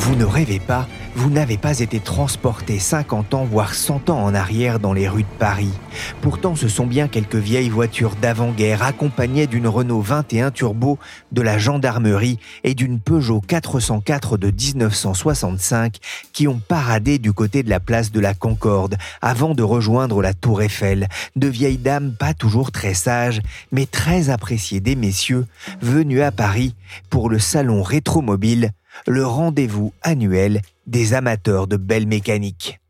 Vous 0.00 0.16
ne 0.16 0.24
rêvez 0.24 0.60
pas, 0.60 0.88
vous 1.14 1.28
n'avez 1.28 1.58
pas 1.58 1.80
été 1.80 2.00
transporté 2.00 2.78
50 2.78 3.34
ans, 3.34 3.44
voire 3.44 3.74
100 3.74 4.08
ans 4.08 4.24
en 4.24 4.34
arrière 4.34 4.80
dans 4.80 4.94
les 4.94 5.06
rues 5.06 5.24
de 5.24 5.38
Paris. 5.38 5.72
Pourtant, 6.22 6.56
ce 6.56 6.68
sont 6.68 6.86
bien 6.86 7.06
quelques 7.06 7.36
vieilles 7.36 7.68
voitures 7.68 8.16
d'avant-guerre 8.16 8.82
accompagnées 8.82 9.46
d'une 9.46 9.68
Renault 9.68 10.00
21 10.00 10.52
Turbo 10.52 10.98
de 11.32 11.42
la 11.42 11.58
gendarmerie 11.58 12.38
et 12.64 12.74
d'une 12.74 12.98
Peugeot 12.98 13.42
404 13.46 14.38
de 14.38 14.50
1965 14.50 15.98
qui 16.32 16.48
ont 16.48 16.60
paradé 16.66 17.18
du 17.18 17.34
côté 17.34 17.62
de 17.62 17.68
la 17.68 17.78
place 17.78 18.10
de 18.10 18.20
la 18.20 18.32
Concorde 18.32 18.96
avant 19.20 19.54
de 19.54 19.62
rejoindre 19.62 20.22
la 20.22 20.32
Tour 20.32 20.62
Eiffel. 20.62 21.08
De 21.36 21.46
vieilles 21.46 21.76
dames 21.76 22.14
pas 22.18 22.32
toujours 22.32 22.72
très 22.72 22.94
sages, 22.94 23.42
mais 23.70 23.84
très 23.84 24.30
appréciées 24.30 24.80
des 24.80 24.96
messieurs 24.96 25.46
venus 25.82 26.22
à 26.22 26.32
Paris 26.32 26.74
pour 27.10 27.28
le 27.28 27.38
salon 27.38 27.82
rétromobile 27.82 28.72
le 29.06 29.26
rendez-vous 29.26 29.92
annuel 30.02 30.62
des 30.86 31.14
amateurs 31.14 31.66
de 31.66 31.76
belles 31.76 32.06
mécaniques. 32.06 32.80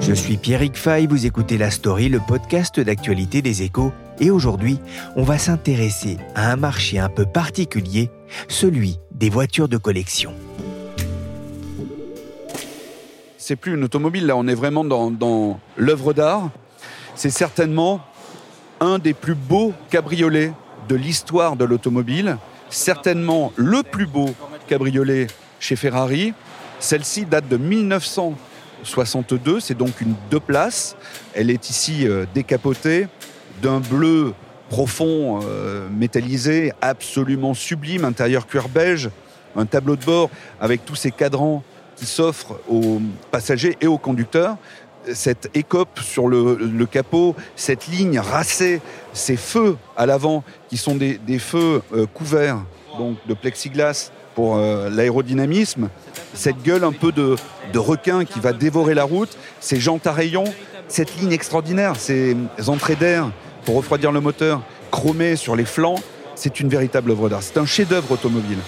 Je 0.00 0.12
suis 0.12 0.36
Pierrick 0.36 0.76
Fay, 0.76 1.06
vous 1.06 1.24
écoutez 1.24 1.56
La 1.56 1.70
Story, 1.70 2.10
le 2.10 2.20
podcast 2.20 2.78
d'actualité 2.78 3.40
des 3.40 3.62
échos, 3.62 3.90
et 4.20 4.30
aujourd'hui, 4.30 4.78
on 5.16 5.22
va 5.22 5.38
s'intéresser 5.38 6.18
à 6.34 6.52
un 6.52 6.56
marché 6.56 6.98
un 6.98 7.08
peu 7.08 7.24
particulier, 7.24 8.10
celui 8.46 8.98
des 9.12 9.30
voitures 9.30 9.68
de 9.68 9.78
collection. 9.78 10.34
C'est 13.38 13.56
plus 13.56 13.74
une 13.74 13.84
automobile, 13.84 14.26
là 14.26 14.36
on 14.36 14.46
est 14.46 14.54
vraiment 14.54 14.84
dans 14.84 15.58
l'œuvre 15.76 16.12
d'art 16.12 16.50
c'est 17.14 17.30
certainement 17.30 18.00
un 18.80 18.98
des 18.98 19.14
plus 19.14 19.34
beaux 19.34 19.72
cabriolets 19.90 20.52
de 20.88 20.96
l'histoire 20.96 21.56
de 21.56 21.64
l'automobile, 21.64 22.36
certainement 22.70 23.52
le 23.56 23.82
plus 23.82 24.06
beau 24.06 24.30
cabriolet 24.66 25.26
chez 25.60 25.76
Ferrari. 25.76 26.34
Celle-ci 26.80 27.24
date 27.24 27.48
de 27.48 27.56
1962, 27.56 29.60
c'est 29.60 29.74
donc 29.74 30.00
une 30.00 30.14
deux 30.30 30.40
places. 30.40 30.96
Elle 31.34 31.50
est 31.50 31.70
ici 31.70 32.06
euh, 32.06 32.26
décapotée 32.34 33.06
d'un 33.62 33.80
bleu 33.80 34.34
profond 34.68 35.40
euh, 35.44 35.88
métallisé, 35.88 36.72
absolument 36.82 37.54
sublime, 37.54 38.04
intérieur 38.04 38.46
cuir 38.46 38.68
beige, 38.68 39.08
un 39.56 39.66
tableau 39.66 39.96
de 39.96 40.04
bord 40.04 40.30
avec 40.60 40.84
tous 40.84 40.96
ces 40.96 41.10
cadrans 41.10 41.62
qui 41.96 42.06
s'offrent 42.06 42.58
aux 42.68 43.00
passagers 43.30 43.76
et 43.80 43.86
aux 43.86 43.98
conducteurs 43.98 44.56
cette 45.12 45.50
écope 45.54 46.00
sur 46.00 46.28
le, 46.28 46.86
capot, 46.86 47.34
cette 47.56 47.86
ligne 47.88 48.18
racée, 48.18 48.80
ces 49.12 49.36
feux 49.36 49.76
à 49.96 50.06
l'avant 50.06 50.44
qui 50.68 50.76
sont 50.76 50.96
des, 50.96 51.38
feux 51.38 51.82
euh, 51.92 52.06
couverts 52.06 52.58
donc 52.98 53.16
de 53.26 53.34
plexiglas 53.34 54.12
pour 54.34 54.56
euh, 54.56 54.88
l'aérodynamisme, 54.90 55.88
cette 56.32 56.62
gueule 56.62 56.84
un 56.84 56.92
peu 56.92 57.12
de, 57.12 57.36
requin 57.74 58.24
qui 58.24 58.40
va 58.40 58.52
dévorer 58.52 58.94
la 58.94 59.04
route, 59.04 59.36
ces 59.60 59.80
jantes 59.80 60.06
à 60.06 60.12
rayons, 60.12 60.44
cette 60.88 61.16
ligne 61.16 61.32
extraordinaire, 61.32 61.96
ces 61.96 62.36
entrées 62.66 62.96
d'air 62.96 63.30
pour 63.64 63.76
refroidir 63.76 64.12
le 64.12 64.20
moteur 64.20 64.62
chromées 64.90 65.36
sur 65.36 65.56
les 65.56 65.64
flancs, 65.64 65.98
c'est 66.34 66.60
une 66.60 66.68
véritable 66.68 67.10
œuvre 67.12 67.28
d'art. 67.28 67.42
C'est 67.42 67.58
un 67.58 67.66
chef-d'œuvre 67.66 68.12
automobile. 68.12 68.58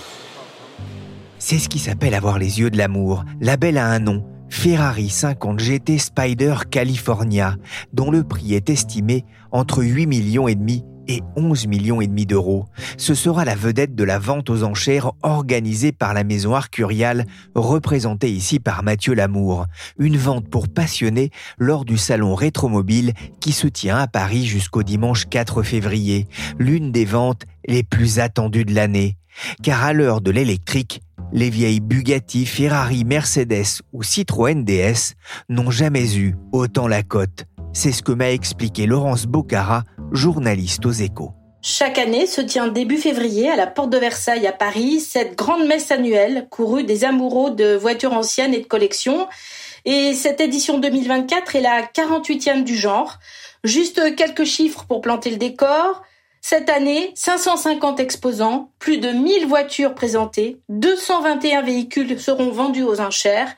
C'est 1.39 1.59
ce 1.59 1.69
qui 1.69 1.79
s'appelle 1.79 2.15
avoir 2.15 2.39
les 2.39 2.61
yeux 2.61 2.71
de 2.71 2.79
l'amour. 2.79 3.25
La 3.41 3.57
belle 3.57 3.79
a 3.79 3.87
un 3.87 3.99
nom. 3.99 4.25
Ferrari 4.49 5.09
50 5.09 5.59
GT 5.59 5.99
Spider 5.99 6.55
California, 6.71 7.57
dont 7.93 8.11
le 8.11 8.25
prix 8.25 8.55
est 8.55 8.71
estimé 8.71 9.25
entre 9.51 9.83
8 9.83 10.07
millions 10.07 10.49
et 10.49 10.55
demi 10.55 10.85
et 11.09 11.23
11 11.37 11.67
millions 11.67 12.01
d'euros. 12.01 12.67
Ce 12.97 13.15
sera 13.15 13.45
la 13.45 13.55
vedette 13.55 13.95
de 13.95 14.05
la 14.05 14.19
vente 14.19 14.51
aux 14.51 14.65
enchères 14.65 15.13
organisée 15.23 15.93
par 15.93 16.15
la 16.15 16.25
maison 16.25 16.55
Arcurial, 16.55 17.27
représentée 17.55 18.31
ici 18.31 18.59
par 18.59 18.83
Mathieu 18.83 19.15
Lamour. 19.15 19.67
Une 19.99 20.17
vente 20.17 20.49
pour 20.49 20.69
passionnés 20.69 21.31
lors 21.59 21.85
du 21.85 21.97
salon 21.97 22.35
Rétromobile 22.35 23.13
qui 23.41 23.53
se 23.53 23.67
tient 23.67 23.99
à 23.99 24.07
Paris 24.07 24.47
jusqu'au 24.47 24.83
dimanche 24.83 25.27
4 25.27 25.63
février, 25.63 26.27
l'une 26.59 26.93
des 26.93 27.05
ventes 27.05 27.43
les 27.69 27.83
plus 27.83 28.19
attendues 28.19 28.65
de 28.65 28.75
l'année. 28.75 29.17
Car 29.63 29.85
à 29.85 29.93
l'heure 29.93 30.21
de 30.21 30.31
l'électrique, 30.31 31.01
les 31.33 31.51
vieilles 31.51 31.81
Bugatti, 31.81 32.47
Ferrari, 32.47 33.05
Mercedes 33.05 33.83
ou 33.93 34.03
Citroën 34.03 34.65
DS 34.65 35.15
n'ont 35.49 35.71
jamais 35.71 36.17
eu 36.17 36.37
autant 36.53 36.89
la 36.89 37.03
cote. 37.03 37.45
C'est 37.73 37.93
ce 37.93 38.03
que 38.03 38.13
m'a 38.13 38.31
expliqué 38.31 38.87
Laurence 38.87 39.27
Bocara, 39.27 39.85
journaliste 40.13 40.87
aux 40.87 40.93
échos. 40.93 41.33
Chaque 41.63 41.99
année 41.99 42.27
se 42.27 42.41
tient 42.41 42.69
début 42.69 42.97
février 42.97 43.51
à 43.51 43.57
la 43.57 43.67
porte 43.67 43.91
de 43.91 43.99
Versailles 43.99 44.47
à 44.47 44.53
Paris 44.53 45.01
cette 45.01 45.37
grande 45.37 45.67
messe 45.67 45.91
annuelle 45.91 46.47
courue 46.49 46.85
des 46.85 47.05
amoureux 47.05 47.51
de 47.51 47.75
voitures 47.75 48.13
anciennes 48.13 48.55
et 48.55 48.61
de 48.61 48.67
collection. 48.67 49.27
Et 49.85 50.15
cette 50.15 50.41
édition 50.41 50.79
2024 50.79 51.57
est 51.57 51.61
la 51.61 51.83
48e 51.83 52.63
du 52.63 52.77
genre. 52.77 53.19
Juste 53.65 54.15
quelques 54.15 54.45
chiffres 54.45 54.85
pour 54.87 55.01
planter 55.01 55.31
le 55.31 55.39
décor. 55.39 56.03
Cette 56.49 56.71
année, 56.71 57.11
550 57.17 57.99
exposants, 57.99 58.71
plus 58.79 58.99
de 58.99 59.09
1000 59.09 59.49
voitures 59.49 59.97
présentées, 59.97 60.59
221 60.69 61.63
véhicules 61.63 62.21
seront 62.21 62.53
vendus 62.53 62.85
aux 62.85 63.01
enchères 63.01 63.49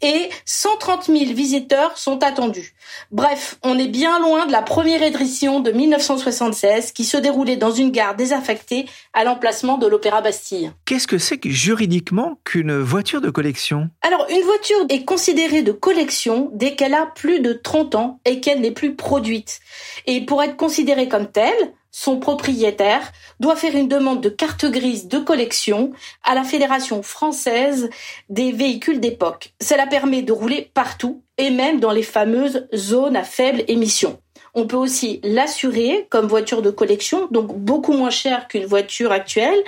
et 0.00 0.30
130 0.46 1.08
000 1.08 1.34
visiteurs 1.34 1.98
sont 1.98 2.24
attendus. 2.24 2.74
Bref, 3.10 3.58
on 3.62 3.78
est 3.78 3.88
bien 3.88 4.18
loin 4.18 4.46
de 4.46 4.52
la 4.52 4.62
première 4.62 5.02
édition 5.02 5.60
de 5.60 5.72
1976 5.72 6.92
qui 6.92 7.04
se 7.04 7.18
déroulait 7.18 7.56
dans 7.56 7.70
une 7.70 7.90
gare 7.90 8.16
désaffectée 8.16 8.86
à 9.12 9.24
l'emplacement 9.24 9.76
de 9.76 9.86
l'Opéra 9.86 10.22
Bastille. 10.22 10.72
Qu'est-ce 10.86 11.06
que 11.06 11.18
c'est 11.18 11.46
juridiquement 11.50 12.38
qu'une 12.44 12.78
voiture 12.78 13.20
de 13.20 13.28
collection? 13.28 13.90
Alors, 14.00 14.26
une 14.30 14.44
voiture 14.44 14.86
est 14.88 15.04
considérée 15.04 15.60
de 15.60 15.72
collection 15.72 16.48
dès 16.54 16.76
qu'elle 16.76 16.94
a 16.94 17.04
plus 17.14 17.40
de 17.40 17.52
30 17.52 17.94
ans 17.94 18.20
et 18.24 18.40
qu'elle 18.40 18.62
n'est 18.62 18.70
plus 18.70 18.94
produite. 18.94 19.60
Et 20.06 20.24
pour 20.24 20.42
être 20.42 20.56
considérée 20.56 21.08
comme 21.08 21.30
telle, 21.30 21.74
son 21.90 22.18
propriétaire 22.18 23.12
doit 23.40 23.56
faire 23.56 23.74
une 23.74 23.88
demande 23.88 24.20
de 24.20 24.28
carte 24.28 24.66
grise 24.66 25.08
de 25.08 25.18
collection 25.18 25.92
à 26.22 26.34
la 26.34 26.44
Fédération 26.44 27.02
française 27.02 27.90
des 28.28 28.52
véhicules 28.52 29.00
d'époque. 29.00 29.54
Cela 29.60 29.86
permet 29.86 30.22
de 30.22 30.32
rouler 30.32 30.70
partout 30.74 31.22
et 31.38 31.50
même 31.50 31.80
dans 31.80 31.92
les 31.92 32.02
fameuses 32.02 32.66
zones 32.74 33.16
à 33.16 33.24
faible 33.24 33.64
émission. 33.68 34.20
On 34.54 34.66
peut 34.66 34.76
aussi 34.76 35.20
l'assurer 35.22 36.06
comme 36.10 36.26
voiture 36.26 36.62
de 36.62 36.70
collection, 36.70 37.28
donc 37.30 37.56
beaucoup 37.56 37.92
moins 37.92 38.10
cher 38.10 38.48
qu'une 38.48 38.64
voiture 38.64 39.12
actuelle, 39.12 39.62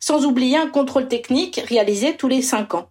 sans 0.00 0.24
oublier 0.24 0.56
un 0.56 0.68
contrôle 0.68 1.08
technique 1.08 1.60
réalisé 1.68 2.16
tous 2.16 2.28
les 2.28 2.42
cinq 2.42 2.74
ans. 2.74 2.88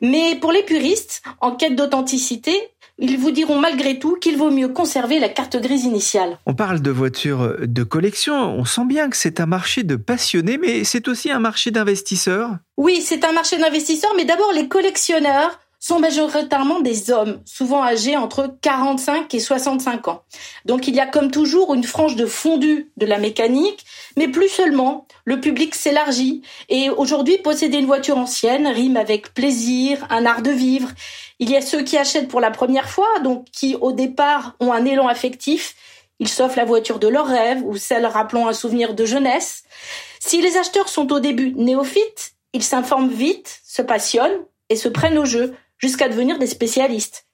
Mais 0.00 0.36
pour 0.36 0.52
les 0.52 0.62
puristes, 0.62 1.22
en 1.40 1.52
quête 1.56 1.76
d'authenticité, 1.76 2.71
ils 2.98 3.18
vous 3.18 3.30
diront 3.30 3.58
malgré 3.58 3.98
tout 3.98 4.16
qu'il 4.16 4.36
vaut 4.36 4.50
mieux 4.50 4.68
conserver 4.68 5.18
la 5.18 5.28
carte 5.28 5.56
grise 5.56 5.84
initiale. 5.84 6.38
On 6.46 6.54
parle 6.54 6.80
de 6.80 6.90
voitures 6.90 7.56
de 7.60 7.82
collection, 7.82 8.34
on 8.34 8.64
sent 8.64 8.84
bien 8.86 9.08
que 9.08 9.16
c'est 9.16 9.40
un 9.40 9.46
marché 9.46 9.82
de 9.82 9.96
passionnés, 9.96 10.58
mais 10.58 10.84
c'est 10.84 11.08
aussi 11.08 11.30
un 11.30 11.40
marché 11.40 11.70
d'investisseurs. 11.70 12.50
Oui, 12.76 13.00
c'est 13.00 13.24
un 13.24 13.32
marché 13.32 13.58
d'investisseurs, 13.58 14.12
mais 14.16 14.24
d'abord 14.24 14.52
les 14.54 14.68
collectionneurs 14.68 15.58
sont 15.82 15.98
majoritairement 15.98 16.78
des 16.78 17.10
hommes, 17.10 17.42
souvent 17.44 17.82
âgés 17.82 18.16
entre 18.16 18.54
45 18.62 19.34
et 19.34 19.40
65 19.40 20.06
ans. 20.06 20.22
Donc 20.64 20.86
il 20.86 20.94
y 20.94 21.00
a 21.00 21.06
comme 21.06 21.32
toujours 21.32 21.74
une 21.74 21.82
frange 21.82 22.14
de 22.14 22.24
fondu 22.24 22.92
de 22.96 23.04
la 23.04 23.18
mécanique, 23.18 23.84
mais 24.16 24.28
plus 24.28 24.48
seulement. 24.48 25.08
Le 25.24 25.40
public 25.40 25.74
s'élargit 25.74 26.42
et 26.68 26.88
aujourd'hui 26.88 27.36
posséder 27.38 27.78
une 27.78 27.86
voiture 27.86 28.16
ancienne 28.16 28.68
rime 28.68 28.96
avec 28.96 29.34
plaisir, 29.34 30.06
un 30.08 30.24
art 30.24 30.42
de 30.42 30.52
vivre. 30.52 30.88
Il 31.40 31.50
y 31.50 31.56
a 31.56 31.60
ceux 31.60 31.82
qui 31.82 31.98
achètent 31.98 32.28
pour 32.28 32.40
la 32.40 32.52
première 32.52 32.88
fois, 32.88 33.18
donc 33.24 33.46
qui 33.50 33.74
au 33.74 33.90
départ 33.90 34.54
ont 34.60 34.72
un 34.72 34.84
élan 34.84 35.08
affectif. 35.08 35.74
Ils 36.20 36.28
s'offrent 36.28 36.58
la 36.58 36.64
voiture 36.64 37.00
de 37.00 37.08
leur 37.08 37.26
rêve 37.26 37.60
ou 37.64 37.76
celle 37.76 38.06
rappelant 38.06 38.46
un 38.46 38.52
souvenir 38.52 38.94
de 38.94 39.04
jeunesse. 39.04 39.64
Si 40.20 40.40
les 40.40 40.56
acheteurs 40.56 40.88
sont 40.88 41.12
au 41.12 41.18
début 41.18 41.54
néophytes, 41.56 42.34
ils 42.52 42.62
s'informent 42.62 43.10
vite, 43.10 43.60
se 43.64 43.82
passionnent 43.82 44.44
et 44.68 44.76
se 44.76 44.88
prennent 44.88 45.18
au 45.18 45.24
jeu 45.24 45.56
jusqu'à 45.82 46.08
devenir 46.08 46.38
des 46.38 46.46
spécialistes. 46.46 47.26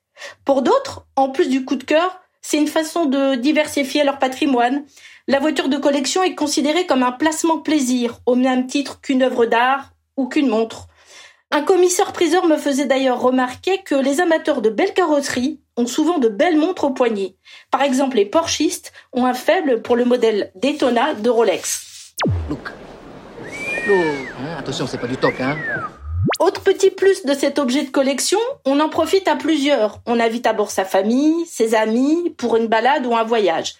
Pour 0.44 0.62
d'autres, 0.62 1.06
en 1.16 1.28
plus 1.30 1.48
du 1.48 1.64
coup 1.64 1.76
de 1.76 1.84
cœur, 1.84 2.20
c'est 2.40 2.56
une 2.56 2.66
façon 2.66 3.04
de 3.04 3.34
diversifier 3.34 4.04
leur 4.04 4.18
patrimoine. 4.18 4.84
La 5.26 5.38
voiture 5.38 5.68
de 5.68 5.76
collection 5.76 6.22
est 6.22 6.34
considérée 6.34 6.86
comme 6.86 7.02
un 7.02 7.12
placement 7.12 7.58
plaisir, 7.58 8.20
au 8.26 8.34
même 8.34 8.66
titre 8.66 9.00
qu'une 9.00 9.22
œuvre 9.22 9.46
d'art 9.46 9.92
ou 10.16 10.28
qu'une 10.28 10.48
montre. 10.48 10.86
Un 11.50 11.62
commissaire-priseur 11.62 12.46
me 12.46 12.56
faisait 12.56 12.86
d'ailleurs 12.86 13.20
remarquer 13.20 13.82
que 13.82 13.94
les 13.94 14.20
amateurs 14.20 14.60
de 14.60 14.70
belles 14.70 14.92
carrosseries 14.92 15.60
ont 15.76 15.86
souvent 15.86 16.18
de 16.18 16.28
belles 16.28 16.58
montres 16.58 16.84
au 16.84 16.90
poignet. 16.90 17.36
Par 17.70 17.82
exemple, 17.82 18.16
les 18.16 18.26
Porschistes 18.26 18.92
ont 19.12 19.24
un 19.24 19.34
faible 19.34 19.80
pour 19.80 19.96
le 19.96 20.04
modèle 20.04 20.50
Daytona 20.56 21.14
de 21.14 21.30
Rolex. 21.30 22.14
Look. 22.50 22.70
Look. 23.86 23.96
Hein, 24.40 24.56
attention, 24.58 24.86
c'est 24.86 24.98
pas 24.98 25.06
du 25.06 25.16
top, 25.16 25.34
hein. 25.40 25.56
Autre 26.38 26.60
petit 26.62 26.90
plus 26.90 27.24
de 27.24 27.34
cet 27.34 27.58
objet 27.58 27.82
de 27.82 27.90
collection, 27.90 28.38
on 28.64 28.78
en 28.78 28.88
profite 28.88 29.26
à 29.26 29.34
plusieurs. 29.34 30.00
On 30.06 30.20
invite 30.20 30.46
à 30.46 30.52
bord 30.52 30.70
sa 30.70 30.84
famille, 30.84 31.44
ses 31.46 31.74
amis, 31.74 32.30
pour 32.36 32.56
une 32.56 32.68
balade 32.68 33.06
ou 33.06 33.16
un 33.16 33.24
voyage. 33.24 33.74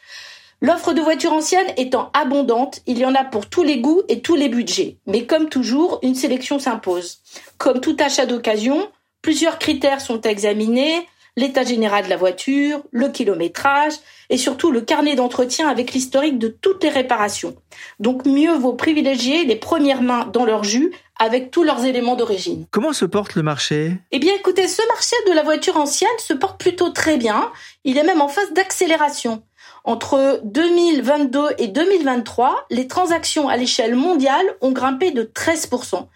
L'offre 0.60 0.92
de 0.92 1.00
voitures 1.00 1.32
anciennes 1.32 1.72
étant 1.76 2.10
abondante, 2.14 2.80
il 2.86 2.98
y 2.98 3.04
en 3.04 3.14
a 3.14 3.22
pour 3.22 3.48
tous 3.48 3.62
les 3.62 3.78
goûts 3.78 4.02
et 4.08 4.22
tous 4.22 4.34
les 4.34 4.48
budgets. 4.48 4.96
Mais 5.06 5.24
comme 5.24 5.48
toujours, 5.48 6.00
une 6.02 6.16
sélection 6.16 6.58
s'impose. 6.58 7.20
Comme 7.58 7.80
tout 7.80 7.96
achat 8.00 8.26
d'occasion, 8.26 8.90
plusieurs 9.22 9.60
critères 9.60 10.00
sont 10.00 10.20
examinés, 10.22 11.06
l'état 11.38 11.62
général 11.62 12.04
de 12.04 12.10
la 12.10 12.16
voiture, 12.16 12.82
le 12.90 13.08
kilométrage 13.08 13.94
et 14.28 14.36
surtout 14.36 14.72
le 14.72 14.80
carnet 14.80 15.14
d'entretien 15.14 15.68
avec 15.68 15.92
l'historique 15.92 16.38
de 16.38 16.48
toutes 16.48 16.82
les 16.82 16.90
réparations. 16.90 17.54
Donc 18.00 18.26
mieux 18.26 18.54
vaut 18.54 18.72
privilégier 18.72 19.44
les 19.44 19.54
premières 19.54 20.02
mains 20.02 20.28
dans 20.32 20.44
leur 20.44 20.64
jus 20.64 20.92
avec 21.16 21.52
tous 21.52 21.62
leurs 21.62 21.84
éléments 21.84 22.16
d'origine. 22.16 22.66
Comment 22.72 22.92
se 22.92 23.04
porte 23.04 23.36
le 23.36 23.42
marché? 23.42 23.92
Eh 24.10 24.18
bien 24.18 24.34
écoutez, 24.34 24.66
ce 24.66 24.82
marché 24.88 25.14
de 25.28 25.32
la 25.32 25.44
voiture 25.44 25.76
ancienne 25.76 26.10
se 26.18 26.34
porte 26.34 26.60
plutôt 26.60 26.90
très 26.90 27.16
bien. 27.16 27.52
Il 27.84 27.98
est 27.98 28.04
même 28.04 28.20
en 28.20 28.28
phase 28.28 28.52
d'accélération. 28.52 29.42
Entre 29.84 30.40
2022 30.44 31.40
et 31.58 31.68
2023, 31.68 32.66
les 32.70 32.88
transactions 32.88 33.48
à 33.48 33.56
l'échelle 33.56 33.94
mondiale 33.94 34.44
ont 34.60 34.72
grimpé 34.72 35.12
de 35.12 35.22
13%. 35.22 36.08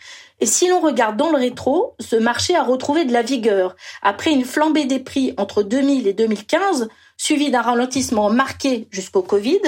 Et 0.42 0.46
si 0.46 0.66
l'on 0.66 0.80
regarde 0.80 1.16
dans 1.16 1.30
le 1.30 1.36
rétro, 1.36 1.94
ce 2.00 2.16
marché 2.16 2.56
a 2.56 2.64
retrouvé 2.64 3.04
de 3.04 3.12
la 3.12 3.22
vigueur. 3.22 3.76
Après 4.02 4.32
une 4.32 4.44
flambée 4.44 4.86
des 4.86 4.98
prix 4.98 5.34
entre 5.36 5.62
2000 5.62 6.08
et 6.08 6.14
2015, 6.14 6.88
suivi 7.16 7.52
d'un 7.52 7.62
ralentissement 7.62 8.28
marqué 8.28 8.88
jusqu'au 8.90 9.22
Covid, 9.22 9.60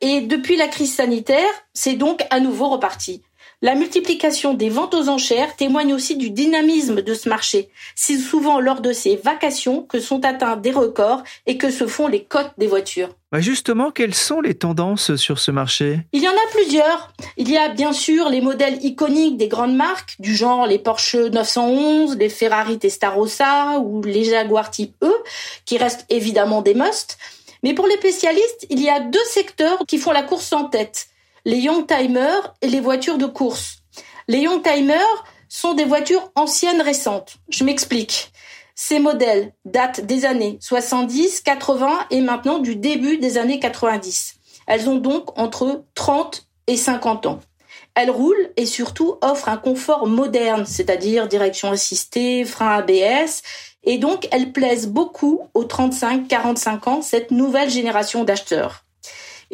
et 0.00 0.22
depuis 0.22 0.56
la 0.56 0.66
crise 0.66 0.94
sanitaire, 0.94 1.50
c'est 1.74 1.96
donc 1.96 2.24
à 2.30 2.40
nouveau 2.40 2.70
reparti. 2.70 3.20
La 3.64 3.74
multiplication 3.74 4.52
des 4.52 4.68
ventes 4.68 4.92
aux 4.92 5.08
enchères 5.08 5.56
témoigne 5.56 5.94
aussi 5.94 6.18
du 6.18 6.28
dynamisme 6.28 7.00
de 7.00 7.14
ce 7.14 7.30
marché. 7.30 7.70
C'est 7.94 8.18
souvent 8.18 8.60
lors 8.60 8.82
de 8.82 8.92
ces 8.92 9.16
vacations 9.16 9.80
que 9.80 10.00
sont 10.00 10.22
atteints 10.22 10.56
des 10.58 10.70
records 10.70 11.22
et 11.46 11.56
que 11.56 11.70
se 11.70 11.86
font 11.86 12.06
les 12.06 12.24
cotes 12.24 12.52
des 12.58 12.66
voitures. 12.66 13.08
Bah, 13.32 13.40
justement, 13.40 13.90
quelles 13.90 14.14
sont 14.14 14.42
les 14.42 14.52
tendances 14.52 15.16
sur 15.16 15.38
ce 15.38 15.50
marché? 15.50 16.00
Il 16.12 16.22
y 16.22 16.28
en 16.28 16.32
a 16.32 16.50
plusieurs. 16.52 17.14
Il 17.38 17.50
y 17.50 17.56
a 17.56 17.70
bien 17.70 17.94
sûr 17.94 18.28
les 18.28 18.42
modèles 18.42 18.84
iconiques 18.84 19.38
des 19.38 19.48
grandes 19.48 19.76
marques, 19.76 20.16
du 20.18 20.36
genre 20.36 20.66
les 20.66 20.78
Porsche 20.78 21.16
911, 21.16 22.18
les 22.18 22.28
Ferrari 22.28 22.78
Testarossa 22.78 23.78
ou 23.80 24.02
les 24.02 24.24
Jaguar 24.24 24.70
type 24.70 24.94
E, 25.02 25.10
qui 25.64 25.78
restent 25.78 26.04
évidemment 26.10 26.60
des 26.60 26.74
musts. 26.74 27.16
Mais 27.62 27.72
pour 27.72 27.86
les 27.86 27.96
spécialistes, 27.96 28.66
il 28.68 28.82
y 28.82 28.90
a 28.90 29.00
deux 29.00 29.24
secteurs 29.24 29.78
qui 29.88 29.96
font 29.96 30.12
la 30.12 30.22
course 30.22 30.52
en 30.52 30.64
tête 30.64 31.08
les 31.44 31.58
Youngtimers 31.58 32.54
et 32.62 32.68
les 32.68 32.80
voitures 32.80 33.18
de 33.18 33.26
course. 33.26 33.78
Les 34.28 34.40
Youngtimers 34.40 35.24
sont 35.48 35.74
des 35.74 35.84
voitures 35.84 36.32
anciennes 36.34 36.80
récentes. 36.80 37.36
Je 37.50 37.64
m'explique. 37.64 38.32
Ces 38.74 38.98
modèles 38.98 39.52
datent 39.64 40.00
des 40.00 40.24
années 40.24 40.58
70, 40.60 41.42
80 41.42 42.06
et 42.10 42.20
maintenant 42.20 42.58
du 42.58 42.76
début 42.76 43.18
des 43.18 43.38
années 43.38 43.60
90. 43.60 44.36
Elles 44.66 44.88
ont 44.88 44.96
donc 44.96 45.38
entre 45.38 45.84
30 45.94 46.48
et 46.66 46.76
50 46.76 47.26
ans. 47.26 47.40
Elles 47.94 48.10
roulent 48.10 48.50
et 48.56 48.66
surtout 48.66 49.18
offrent 49.20 49.48
un 49.48 49.56
confort 49.56 50.06
moderne, 50.06 50.64
c'est-à-dire 50.66 51.28
direction 51.28 51.70
assistée, 51.70 52.44
frein 52.44 52.78
ABS, 52.78 53.42
et 53.84 53.98
donc 53.98 54.26
elles 54.32 54.50
plaisent 54.50 54.88
beaucoup 54.88 55.42
aux 55.54 55.64
35-45 55.64 56.88
ans, 56.88 57.02
cette 57.02 57.30
nouvelle 57.30 57.70
génération 57.70 58.24
d'acheteurs. 58.24 58.84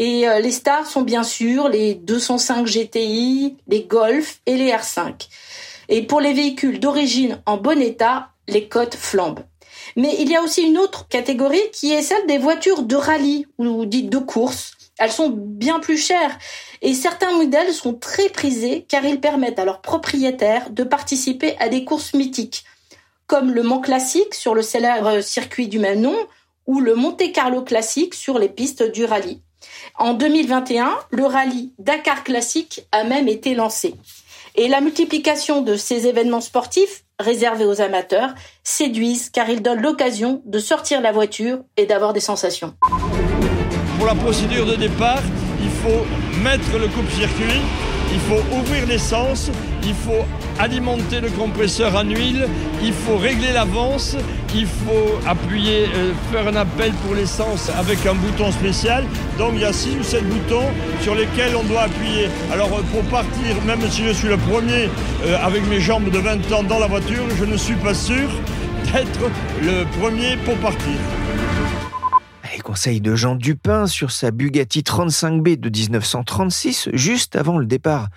Et 0.00 0.26
euh, 0.26 0.40
les 0.40 0.50
stars 0.50 0.86
sont 0.86 1.02
bien 1.02 1.22
sûr 1.22 1.68
les 1.68 1.94
205 1.94 2.66
GTI, 2.66 3.58
les 3.68 3.82
Golf 3.82 4.40
et 4.46 4.56
les 4.56 4.70
R5. 4.70 5.28
Et 5.90 6.06
pour 6.06 6.22
les 6.22 6.32
véhicules 6.32 6.80
d'origine 6.80 7.42
en 7.44 7.58
bon 7.58 7.78
état, 7.82 8.30
les 8.48 8.66
cotes 8.66 8.94
flambent. 8.94 9.44
Mais 9.96 10.16
il 10.18 10.30
y 10.30 10.36
a 10.36 10.42
aussi 10.42 10.62
une 10.62 10.78
autre 10.78 11.06
catégorie 11.08 11.60
qui 11.74 11.92
est 11.92 12.00
celle 12.00 12.26
des 12.26 12.38
voitures 12.38 12.82
de 12.84 12.96
rallye 12.96 13.46
ou 13.58 13.84
dites 13.84 14.08
de 14.08 14.16
course. 14.16 14.72
Elles 14.98 15.12
sont 15.12 15.28
bien 15.28 15.80
plus 15.80 15.98
chères 15.98 16.38
et 16.80 16.94
certains 16.94 17.32
modèles 17.32 17.74
sont 17.74 17.92
très 17.92 18.30
prisés 18.30 18.86
car 18.88 19.04
ils 19.04 19.20
permettent 19.20 19.58
à 19.58 19.66
leurs 19.66 19.82
propriétaires 19.82 20.70
de 20.70 20.82
participer 20.82 21.58
à 21.58 21.68
des 21.68 21.84
courses 21.84 22.14
mythiques, 22.14 22.64
comme 23.26 23.52
le 23.52 23.62
Mont 23.62 23.82
Classique 23.82 24.32
sur 24.34 24.54
le 24.54 24.62
célèbre 24.62 25.20
circuit 25.20 25.68
du 25.68 25.78
même 25.78 26.00
nom 26.00 26.16
ou 26.66 26.80
le 26.80 26.94
Monte 26.94 27.32
Carlo 27.34 27.60
Classique 27.60 28.14
sur 28.14 28.38
les 28.38 28.48
pistes 28.48 28.82
du 28.82 29.04
rallye. 29.04 29.42
En 29.98 30.14
2021, 30.14 30.96
le 31.10 31.24
rallye 31.24 31.72
Dakar 31.78 32.24
Classique 32.24 32.86
a 32.92 33.04
même 33.04 33.28
été 33.28 33.54
lancé. 33.54 33.94
Et 34.56 34.68
la 34.68 34.80
multiplication 34.80 35.62
de 35.62 35.76
ces 35.76 36.06
événements 36.06 36.40
sportifs 36.40 37.04
réservés 37.18 37.66
aux 37.66 37.80
amateurs 37.80 38.34
séduisent 38.64 39.30
car 39.30 39.48
ils 39.48 39.62
donnent 39.62 39.82
l'occasion 39.82 40.42
de 40.44 40.58
sortir 40.58 41.00
la 41.00 41.12
voiture 41.12 41.58
et 41.76 41.86
d'avoir 41.86 42.12
des 42.12 42.20
sensations. 42.20 42.74
Pour 43.98 44.06
la 44.06 44.14
procédure 44.14 44.66
de 44.66 44.76
départ, 44.76 45.22
il 45.62 45.68
faut 45.68 46.04
mettre 46.42 46.78
le 46.78 46.88
coupe-circuit, 46.88 47.60
il 48.12 48.20
faut 48.20 48.56
ouvrir 48.56 48.86
l'essence, 48.86 49.50
il 49.84 49.94
faut 49.94 50.24
alimenter 50.58 51.20
le 51.20 51.30
compresseur 51.30 51.94
en 51.96 52.04
huile, 52.04 52.46
il 52.82 52.92
faut 52.92 53.16
régler 53.16 53.52
l'avance, 53.52 54.16
il 54.54 54.66
faut 54.66 55.18
appuyer, 55.26 55.86
euh, 55.94 56.12
faire 56.32 56.48
un 56.48 56.56
appel 56.56 56.92
pour 57.04 57.14
l'essence 57.14 57.70
avec 57.78 58.04
un 58.06 58.14
bouton 58.14 58.50
spécial. 58.52 59.04
Donc 59.38 59.52
il 59.54 59.60
y 59.60 59.64
a 59.64 59.72
6 59.72 59.96
ou 60.00 60.02
7 60.02 60.28
boutons 60.28 60.66
sur 61.02 61.14
lesquels 61.14 61.54
on 61.56 61.64
doit 61.64 61.82
appuyer. 61.82 62.28
Alors 62.52 62.68
euh, 62.68 62.82
pour 62.92 63.02
partir, 63.04 63.56
même 63.66 63.80
si 63.90 64.04
je 64.04 64.12
suis 64.12 64.28
le 64.28 64.36
premier 64.36 64.88
euh, 65.24 65.36
avec 65.42 65.66
mes 65.68 65.80
jambes 65.80 66.10
de 66.10 66.18
20 66.18 66.52
ans 66.52 66.62
dans 66.62 66.78
la 66.78 66.86
voiture, 66.86 67.24
je 67.38 67.44
ne 67.44 67.56
suis 67.56 67.76
pas 67.76 67.94
sûr 67.94 68.28
d'être 68.92 69.30
le 69.62 69.84
premier 69.98 70.36
pour 70.44 70.56
partir. 70.56 71.19
Les 72.60 72.64
conseils 72.64 73.00
de 73.00 73.16
Jean 73.16 73.36
Dupin 73.36 73.86
sur 73.86 74.10
sa 74.10 74.30
Bugatti 74.30 74.80
35B 74.80 75.58
de 75.58 75.70
1936, 75.70 76.90
juste 76.92 77.34
avant 77.34 77.56
le 77.56 77.64
départ 77.64 78.08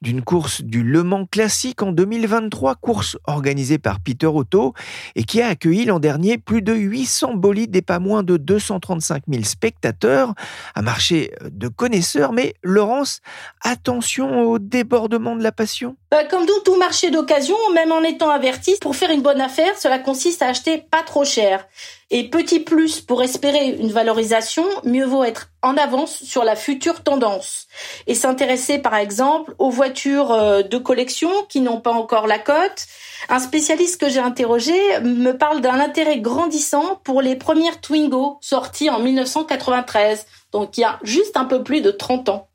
d'une 0.00 0.22
course 0.22 0.60
du 0.60 0.82
Le 0.82 1.04
Mans 1.04 1.24
classique 1.24 1.82
en 1.82 1.92
2023, 1.92 2.74
course 2.74 3.16
organisée 3.28 3.78
par 3.78 4.00
Peter 4.00 4.26
Otto 4.26 4.74
et 5.14 5.22
qui 5.22 5.40
a 5.40 5.46
accueilli 5.46 5.84
l'an 5.84 6.00
dernier 6.00 6.36
plus 6.36 6.62
de 6.62 6.74
800 6.74 7.34
bolides 7.34 7.76
et 7.76 7.80
pas 7.80 8.00
moins 8.00 8.24
de 8.24 8.36
235 8.36 9.22
000 9.28 9.44
spectateurs. 9.44 10.34
Un 10.74 10.82
marché 10.82 11.30
de 11.48 11.68
connaisseurs, 11.68 12.32
mais 12.32 12.54
Laurence, 12.64 13.20
attention 13.60 14.40
au 14.40 14.58
débordement 14.58 15.36
de 15.36 15.44
la 15.44 15.52
passion. 15.52 15.96
Bah, 16.12 16.24
comme 16.24 16.44
tout, 16.44 16.60
tout 16.62 16.76
marché 16.76 17.08
d'occasion, 17.08 17.56
même 17.72 17.90
en 17.90 18.02
étant 18.02 18.28
averti, 18.28 18.76
pour 18.82 18.94
faire 18.94 19.10
une 19.10 19.22
bonne 19.22 19.40
affaire, 19.40 19.78
cela 19.78 19.98
consiste 19.98 20.42
à 20.42 20.48
acheter 20.48 20.76
pas 20.76 21.02
trop 21.02 21.24
cher. 21.24 21.66
Et 22.10 22.28
petit 22.28 22.60
plus, 22.60 23.00
pour 23.00 23.22
espérer 23.22 23.70
une 23.70 23.90
valorisation, 23.90 24.66
mieux 24.84 25.06
vaut 25.06 25.24
être 25.24 25.48
en 25.62 25.74
avance 25.78 26.22
sur 26.22 26.44
la 26.44 26.54
future 26.54 27.02
tendance 27.02 27.66
et 28.06 28.14
s'intéresser 28.14 28.78
par 28.78 28.94
exemple 28.96 29.54
aux 29.58 29.70
voitures 29.70 30.32
euh, 30.32 30.62
de 30.62 30.76
collection 30.76 31.30
qui 31.48 31.62
n'ont 31.62 31.80
pas 31.80 31.92
encore 31.92 32.26
la 32.26 32.38
cote. 32.38 32.86
Un 33.30 33.38
spécialiste 33.38 33.98
que 33.98 34.10
j'ai 34.10 34.20
interrogé 34.20 34.74
me 35.00 35.32
parle 35.32 35.62
d'un 35.62 35.80
intérêt 35.80 36.18
grandissant 36.18 37.00
pour 37.04 37.22
les 37.22 37.36
premières 37.36 37.80
Twingo 37.80 38.36
sorties 38.42 38.90
en 38.90 38.98
1993, 38.98 40.26
donc 40.52 40.76
il 40.76 40.82
y 40.82 40.84
a 40.84 40.98
juste 41.04 41.38
un 41.38 41.46
peu 41.46 41.62
plus 41.62 41.80
de 41.80 41.90
30 41.90 42.28
ans. 42.28 42.48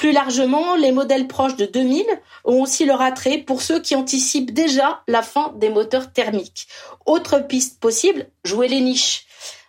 Plus 0.00 0.12
largement, 0.12 0.76
les 0.76 0.92
modèles 0.92 1.28
proches 1.28 1.56
de 1.56 1.66
2000 1.66 2.06
ont 2.46 2.62
aussi 2.62 2.86
leur 2.86 3.02
attrait 3.02 3.36
pour 3.36 3.60
ceux 3.60 3.82
qui 3.82 3.94
anticipent 3.94 4.54
déjà 4.54 5.02
la 5.06 5.20
fin 5.20 5.52
des 5.56 5.68
moteurs 5.68 6.10
thermiques. 6.10 6.68
Autre 7.04 7.46
piste 7.46 7.78
possible, 7.80 8.26
jouer 8.42 8.66
les 8.66 8.80
niches. 8.80 9.26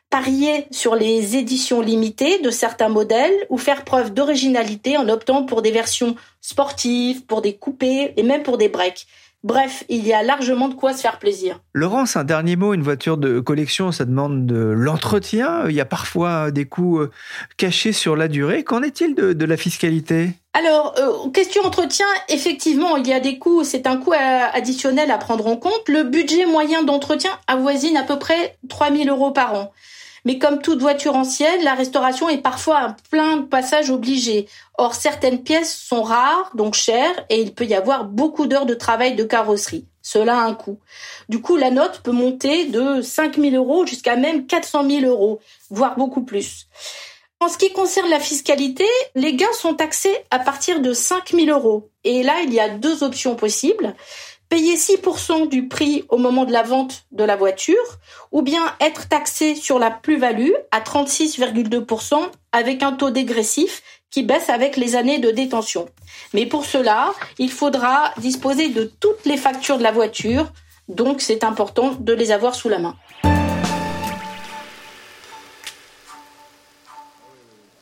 Parier 0.09 0.67
sur 0.71 0.95
les 0.95 1.35
éditions 1.35 1.81
limitées 1.81 2.39
de 2.39 2.49
certains 2.49 2.87
modèles 2.87 3.35
ou 3.49 3.57
faire 3.57 3.83
preuve 3.83 4.13
d'originalité 4.13 4.95
en 4.95 5.09
optant 5.09 5.43
pour 5.43 5.61
des 5.61 5.71
versions 5.71 6.15
sportives, 6.39 7.25
pour 7.25 7.41
des 7.41 7.57
coupés 7.57 8.13
et 8.15 8.23
même 8.23 8.43
pour 8.43 8.57
des 8.57 8.69
breaks. 8.69 9.07
Bref, 9.43 9.83
il 9.89 10.05
y 10.05 10.13
a 10.13 10.21
largement 10.21 10.69
de 10.69 10.75
quoi 10.75 10.93
se 10.93 11.01
faire 11.01 11.17
plaisir. 11.17 11.59
Laurence, 11.73 12.15
un 12.15 12.23
dernier 12.23 12.55
mot, 12.55 12.75
une 12.75 12.83
voiture 12.83 13.17
de 13.17 13.39
collection, 13.39 13.91
ça 13.91 14.05
demande 14.05 14.45
de 14.45 14.55
l'entretien. 14.55 15.63
Il 15.67 15.73
y 15.73 15.81
a 15.81 15.85
parfois 15.85 16.51
des 16.51 16.65
coûts 16.65 16.99
euh, 16.99 17.11
cachés 17.57 17.91
sur 17.91 18.15
la 18.15 18.27
durée. 18.27 18.63
Qu'en 18.63 18.83
est-il 18.83 19.15
de, 19.15 19.45
la 19.45 19.57
fiscalité? 19.57 20.29
Alors, 20.53 20.93
euh, 20.99 21.29
question 21.31 21.63
entretien, 21.63 22.05
effectivement, 22.29 22.97
il 22.97 23.07
y 23.07 23.13
a 23.13 23.19
des 23.19 23.39
coûts, 23.39 23.63
c'est 23.63 23.87
un 23.87 23.97
coût 23.97 24.13
additionnel 24.13 25.09
à 25.09 25.17
prendre 25.17 25.47
en 25.47 25.57
compte. 25.57 25.87
Le 25.87 26.03
budget 26.03 26.45
moyen 26.45 26.83
d'entretien 26.83 27.31
avoisine 27.47 27.97
à 27.97 28.03
peu 28.03 28.19
près 28.19 28.57
3000 28.69 29.09
euros 29.09 29.31
par 29.31 29.55
an. 29.55 29.71
Mais 30.25 30.37
comme 30.37 30.61
toute 30.61 30.81
voiture 30.81 31.15
ancienne, 31.15 31.63
la 31.63 31.73
restauration 31.73 32.29
est 32.29 32.41
parfois 32.41 32.79
un 32.79 32.95
plein 33.09 33.37
de 33.37 33.45
passages 33.45 33.89
obligés. 33.89 34.47
Or, 34.77 34.93
certaines 34.93 35.43
pièces 35.43 35.75
sont 35.75 36.03
rares, 36.03 36.51
donc 36.55 36.75
chères, 36.75 37.25
et 37.29 37.41
il 37.41 37.53
peut 37.53 37.65
y 37.65 37.73
avoir 37.73 38.05
beaucoup 38.05 38.45
d'heures 38.45 38.65
de 38.65 38.73
travail 38.73 39.15
de 39.15 39.23
carrosserie. 39.23 39.85
Cela 40.01 40.39
a 40.39 40.45
un 40.45 40.53
coût. 40.53 40.79
Du 41.29 41.41
coup, 41.41 41.57
la 41.57 41.71
note 41.71 42.01
peut 42.03 42.11
monter 42.11 42.65
de 42.65 43.01
5 43.01 43.37
000 43.37 43.55
euros 43.55 43.85
jusqu'à 43.85 44.15
même 44.15 44.45
400 44.47 44.89
000 44.89 45.05
euros, 45.05 45.39
voire 45.69 45.95
beaucoup 45.95 46.23
plus. 46.23 46.67
En 47.39 47.47
ce 47.47 47.57
qui 47.57 47.71
concerne 47.73 48.09
la 48.09 48.19
fiscalité, 48.19 48.85
les 49.15 49.33
gains 49.33 49.53
sont 49.53 49.73
taxés 49.73 50.15
à 50.29 50.37
partir 50.37 50.79
de 50.79 50.93
5 50.93 51.31
000 51.31 51.47
euros. 51.47 51.89
Et 52.03 52.21
là, 52.21 52.35
il 52.43 52.53
y 52.53 52.59
a 52.59 52.69
deux 52.69 53.03
options 53.03 53.35
possibles 53.35 53.95
payer 54.51 54.75
6% 54.75 55.47
du 55.47 55.69
prix 55.69 56.03
au 56.09 56.17
moment 56.17 56.43
de 56.43 56.51
la 56.51 56.61
vente 56.61 57.05
de 57.13 57.23
la 57.23 57.37
voiture 57.37 57.77
ou 58.33 58.41
bien 58.41 58.61
être 58.81 59.07
taxé 59.07 59.55
sur 59.55 59.79
la 59.79 59.89
plus-value 59.89 60.51
à 60.71 60.81
36,2% 60.81 62.15
avec 62.51 62.83
un 62.83 62.91
taux 62.91 63.11
dégressif 63.11 63.81
qui 64.09 64.23
baisse 64.23 64.49
avec 64.49 64.75
les 64.75 64.97
années 64.97 65.19
de 65.19 65.31
détention. 65.31 65.87
Mais 66.33 66.45
pour 66.45 66.65
cela, 66.65 67.13
il 67.39 67.49
faudra 67.49 68.11
disposer 68.17 68.67
de 68.67 68.91
toutes 68.99 69.25
les 69.25 69.37
factures 69.37 69.77
de 69.77 69.83
la 69.83 69.93
voiture, 69.93 70.51
donc 70.89 71.21
c'est 71.21 71.45
important 71.45 71.95
de 71.97 72.11
les 72.11 72.33
avoir 72.33 72.53
sous 72.53 72.67
la 72.67 72.79
main. 72.79 72.97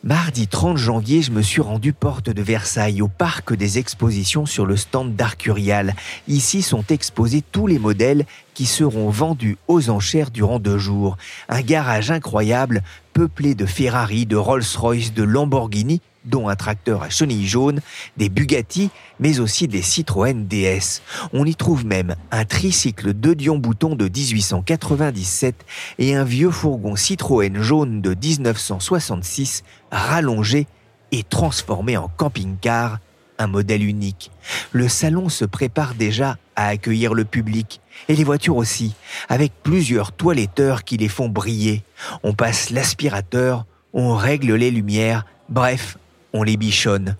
Mardi 0.09 0.47
30 0.47 0.75
janvier, 0.75 1.21
je 1.21 1.29
me 1.29 1.43
suis 1.43 1.61
rendu 1.61 1.93
porte 1.93 2.31
de 2.31 2.41
Versailles, 2.41 3.03
au 3.03 3.07
parc 3.07 3.53
des 3.53 3.77
expositions 3.77 4.47
sur 4.47 4.65
le 4.65 4.75
stand 4.75 5.15
d'Arcurial. 5.15 5.93
Ici 6.27 6.63
sont 6.63 6.83
exposés 6.89 7.43
tous 7.51 7.67
les 7.67 7.77
modèles 7.77 8.25
qui 8.55 8.65
seront 8.65 9.11
vendus 9.11 9.59
aux 9.67 9.91
enchères 9.91 10.31
durant 10.31 10.57
deux 10.57 10.79
jours. 10.79 11.15
Un 11.47 11.61
garage 11.61 12.09
incroyable, 12.09 12.81
peuplé 13.13 13.53
de 13.53 13.67
Ferrari, 13.67 14.25
de 14.25 14.35
Rolls-Royce, 14.35 15.13
de 15.13 15.21
Lamborghini 15.21 16.01
dont 16.25 16.49
un 16.49 16.55
tracteur 16.55 17.03
à 17.03 17.09
chenilles 17.09 17.47
jaunes, 17.47 17.81
des 18.17 18.29
Bugatti, 18.29 18.89
mais 19.19 19.39
aussi 19.39 19.67
des 19.67 19.81
Citroën 19.81 20.45
DS. 20.47 21.01
On 21.33 21.45
y 21.45 21.55
trouve 21.55 21.85
même 21.85 22.15
un 22.31 22.45
tricycle 22.45 23.17
de 23.17 23.33
Dion 23.33 23.57
Bouton 23.57 23.95
de 23.95 24.05
1897 24.05 25.65
et 25.97 26.15
un 26.15 26.23
vieux 26.23 26.51
fourgon 26.51 26.95
Citroën 26.95 27.61
jaune 27.61 28.01
de 28.01 28.15
1966 28.15 29.63
rallongé 29.91 30.67
et 31.11 31.23
transformé 31.23 31.97
en 31.97 32.07
camping-car, 32.07 32.99
un 33.37 33.47
modèle 33.47 33.83
unique. 33.83 34.31
Le 34.71 34.87
salon 34.87 35.29
se 35.29 35.45
prépare 35.45 35.95
déjà 35.95 36.37
à 36.55 36.67
accueillir 36.67 37.13
le 37.13 37.25
public, 37.25 37.81
et 38.07 38.15
les 38.15 38.23
voitures 38.23 38.57
aussi, 38.57 38.95
avec 39.29 39.53
plusieurs 39.63 40.11
toiletteurs 40.11 40.83
qui 40.83 40.97
les 40.97 41.07
font 41.07 41.29
briller. 41.29 41.83
On 42.23 42.33
passe 42.33 42.69
l'aspirateur, 42.69 43.65
on 43.93 44.13
règle 44.15 44.53
les 44.55 44.71
lumières, 44.71 45.25
bref, 45.47 45.97
on 46.33 46.43
les 46.43 46.57
bichonne. 46.57 47.15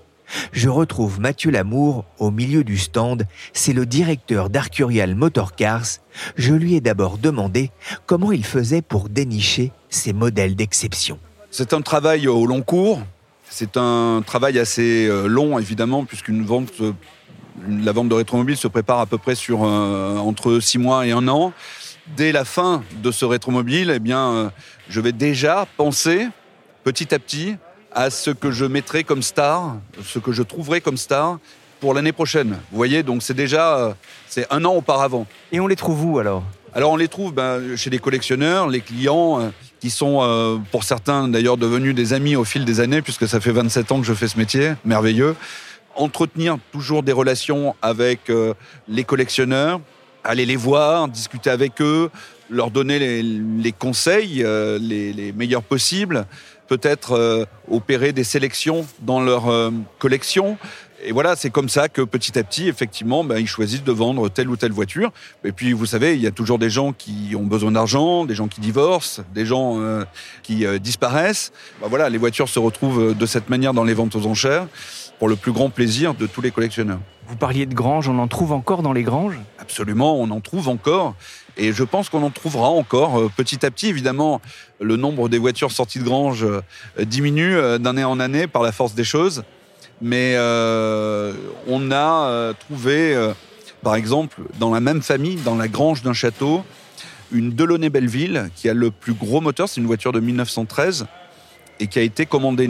Je 0.51 0.69
retrouve 0.69 1.19
Mathieu 1.19 1.51
Lamour 1.51 2.05
au 2.19 2.31
milieu 2.31 2.63
du 2.63 2.77
stand, 2.77 3.25
c'est 3.53 3.73
le 3.73 3.85
directeur 3.85 4.49
d'Arcurial 4.49 5.15
Motorcars. 5.15 5.99
Je 6.35 6.53
lui 6.53 6.75
ai 6.75 6.81
d'abord 6.81 7.17
demandé 7.17 7.71
comment 8.05 8.31
il 8.31 8.45
faisait 8.45 8.81
pour 8.81 9.09
dénicher 9.09 9.71
ces 9.89 10.13
modèles 10.13 10.55
d'exception. 10.55 11.19
C'est 11.51 11.73
un 11.73 11.81
travail 11.81 12.27
au 12.27 12.45
long 12.45 12.61
cours, 12.61 13.01
c'est 13.49 13.77
un 13.77 14.21
travail 14.25 14.59
assez 14.59 15.07
euh, 15.07 15.27
long 15.27 15.57
évidemment 15.57 16.05
puisqu'une 16.05 16.45
vente, 16.45 16.73
euh, 16.81 16.93
la 17.67 17.91
vente 17.91 18.09
de 18.09 18.13
rétromobile 18.13 18.57
se 18.57 18.67
prépare 18.67 18.99
à 18.99 19.07
peu 19.07 19.17
près 19.17 19.33
euh, 19.49 20.17
entre 20.17 20.59
six 20.59 20.77
mois 20.77 21.07
et 21.07 21.11
un 21.11 21.27
an. 21.27 21.53
Dès 22.15 22.31
la 22.31 22.45
fin 22.45 22.83
de 23.03 23.11
ce 23.11 23.25
rétromobile, 23.25 23.91
eh 23.93 23.99
bien, 23.99 24.51
je 24.89 24.99
vais 24.99 25.11
déjà 25.11 25.67
penser 25.77 26.27
petit 26.83 27.13
à 27.13 27.19
petit 27.19 27.55
à 27.91 28.10
ce 28.10 28.31
que 28.31 28.51
je 28.51 28.65
mettrai 28.65 29.03
comme 29.03 29.22
star, 29.22 29.77
ce 30.03 30.19
que 30.19 30.31
je 30.31 30.43
trouverai 30.43 30.81
comme 30.81 30.98
star 30.98 31.39
pour 31.79 31.93
l'année 31.93 32.12
prochaine. 32.12 32.58
Vous 32.72 32.77
voyez, 32.77 33.03
donc 33.03 33.24
c'est 33.24 33.34
déjà 33.34 33.77
euh, 33.77 33.93
c'est 34.27 34.46
un 34.51 34.63
an 34.65 34.74
auparavant. 34.74 35.25
Et 35.51 35.60
on 35.60 35.67
les 35.67 35.75
trouve 35.75 36.05
où 36.05 36.19
alors? 36.19 36.43
Alors 36.74 36.91
on 36.91 36.98
les 36.98 37.08
trouve 37.08 37.34
ben, 37.34 37.75
chez 37.75 37.89
les 37.89 38.00
collectionneurs, 38.00 38.67
les 38.67 38.81
clients 38.81 39.39
euh, 39.39 39.50
qui 39.79 39.89
sont 39.89 40.19
euh, 40.22 40.58
pour 40.72 40.84
certains 40.84 41.27
d'ailleurs 41.27 41.58
devenus 41.58 41.96
des 41.96 42.13
amis 42.13 42.36
au 42.36 42.43
fil 42.43 42.65
des 42.65 42.79
années 42.79 43.01
puisque 43.01 43.27
ça 43.27 43.39
fait 43.39 43.51
27 43.51 43.91
ans 43.91 44.00
que 44.00 44.05
je 44.05 44.13
fais 44.13 44.27
ce 44.27 44.38
métier, 44.38 44.74
merveilleux. 44.86 45.36
Entretenir 45.96 46.58
toujours 46.72 47.01
des 47.03 47.12
relations 47.12 47.75
avec 47.81 48.31
les 48.88 49.03
collectionneurs, 49.03 49.81
aller 50.24 50.46
les 50.46 50.55
voir, 50.55 51.10
discuter 51.10 51.50
avec 51.50 51.81
eux, 51.81 52.10
leur 52.50 52.72
donner 52.72 53.22
les, 53.22 53.72
conseils 53.74 54.46
les 54.79 55.34
meilleurs 55.36 55.63
possibles 55.63 56.25
peut-être 56.69 57.13
euh, 57.13 57.45
opérer 57.69 58.13
des 58.13 58.23
sélections 58.23 58.85
dans 59.01 59.19
leur 59.19 59.49
euh, 59.49 59.71
collection. 59.97 60.57
Et 61.03 61.11
voilà, 61.11 61.35
c'est 61.35 61.49
comme 61.49 61.69
ça 61.69 61.89
que 61.89 62.01
petit 62.01 62.38
à 62.38 62.43
petit, 62.43 62.67
effectivement, 62.67 63.23
ben, 63.23 63.38
ils 63.39 63.47
choisissent 63.47 63.83
de 63.83 63.91
vendre 63.91 64.29
telle 64.29 64.49
ou 64.49 64.55
telle 64.55 64.71
voiture. 64.71 65.11
Et 65.43 65.51
puis, 65.51 65.73
vous 65.73 65.85
savez, 65.85 66.15
il 66.15 66.21
y 66.21 66.27
a 66.27 66.31
toujours 66.31 66.59
des 66.59 66.69
gens 66.69 66.93
qui 66.93 67.33
ont 67.35 67.45
besoin 67.45 67.71
d'argent, 67.71 68.25
des 68.25 68.35
gens 68.35 68.47
qui 68.47 68.61
divorcent, 68.61 69.21
des 69.33 69.45
gens 69.45 69.79
euh, 69.79 70.03
qui 70.43 70.65
disparaissent. 70.79 71.51
Ben, 71.81 71.88
voilà, 71.88 72.09
les 72.09 72.17
voitures 72.17 72.49
se 72.49 72.59
retrouvent 72.59 73.17
de 73.17 73.25
cette 73.25 73.49
manière 73.49 73.73
dans 73.73 73.85
les 73.85 73.93
ventes 73.93 74.15
aux 74.15 74.25
enchères 74.27 74.67
pour 75.17 75.27
le 75.27 75.35
plus 75.35 75.51
grand 75.51 75.69
plaisir 75.69 76.13
de 76.13 76.27
tous 76.27 76.41
les 76.41 76.51
collectionneurs. 76.51 76.99
Vous 77.27 77.35
parliez 77.35 77.65
de 77.65 77.75
granges, 77.75 78.09
on 78.09 78.17
en 78.17 78.27
trouve 78.27 78.53
encore 78.53 78.81
dans 78.81 78.93
les 78.93 79.03
granges? 79.03 79.38
Absolument, 79.59 80.19
on 80.19 80.31
en 80.31 80.39
trouve 80.39 80.67
encore. 80.67 81.15
Et 81.59 81.73
je 81.73 81.83
pense 81.83 82.07
qu'on 82.07 82.23
en 82.23 82.29
trouvera 82.29 82.69
encore 82.69 83.19
euh, 83.19 83.31
petit 83.35 83.65
à 83.65 83.71
petit. 83.71 83.87
Évidemment, 83.87 84.41
le 84.79 84.95
nombre 84.95 85.27
des 85.27 85.37
voitures 85.37 85.71
sorties 85.71 85.99
de 85.99 86.05
grange 86.05 86.45
euh, 86.45 86.61
diminue 87.03 87.55
euh, 87.55 87.77
d'année 87.77 88.05
en 88.05 88.19
année 88.21 88.47
par 88.47 88.63
la 88.63 88.71
force 88.71 88.95
des 88.95 89.03
choses. 89.03 89.43
Mais 90.01 90.37
on 91.67 91.91
a 91.91 92.53
trouvé, 92.57 93.33
par 93.83 93.95
exemple, 93.95 94.43
dans 94.57 94.73
la 94.73 94.79
même 94.79 95.01
famille, 95.01 95.35
dans 95.35 95.57
la 95.57 95.67
grange 95.67 96.03
d'un 96.03 96.13
château, 96.13 96.63
une 97.33 97.51
Delaunay 97.51 97.89
Belleville 97.89 98.49
qui 98.55 98.69
a 98.69 98.73
le 98.73 98.91
plus 98.91 99.11
gros 99.11 99.41
moteur. 99.41 99.67
C'est 99.67 99.81
une 99.81 99.87
voiture 99.87 100.13
de 100.13 100.21
1913 100.21 101.05
et 101.81 101.87
qui 101.87 101.99
a 101.99 102.01
été 102.01 102.25
commandée 102.25 102.69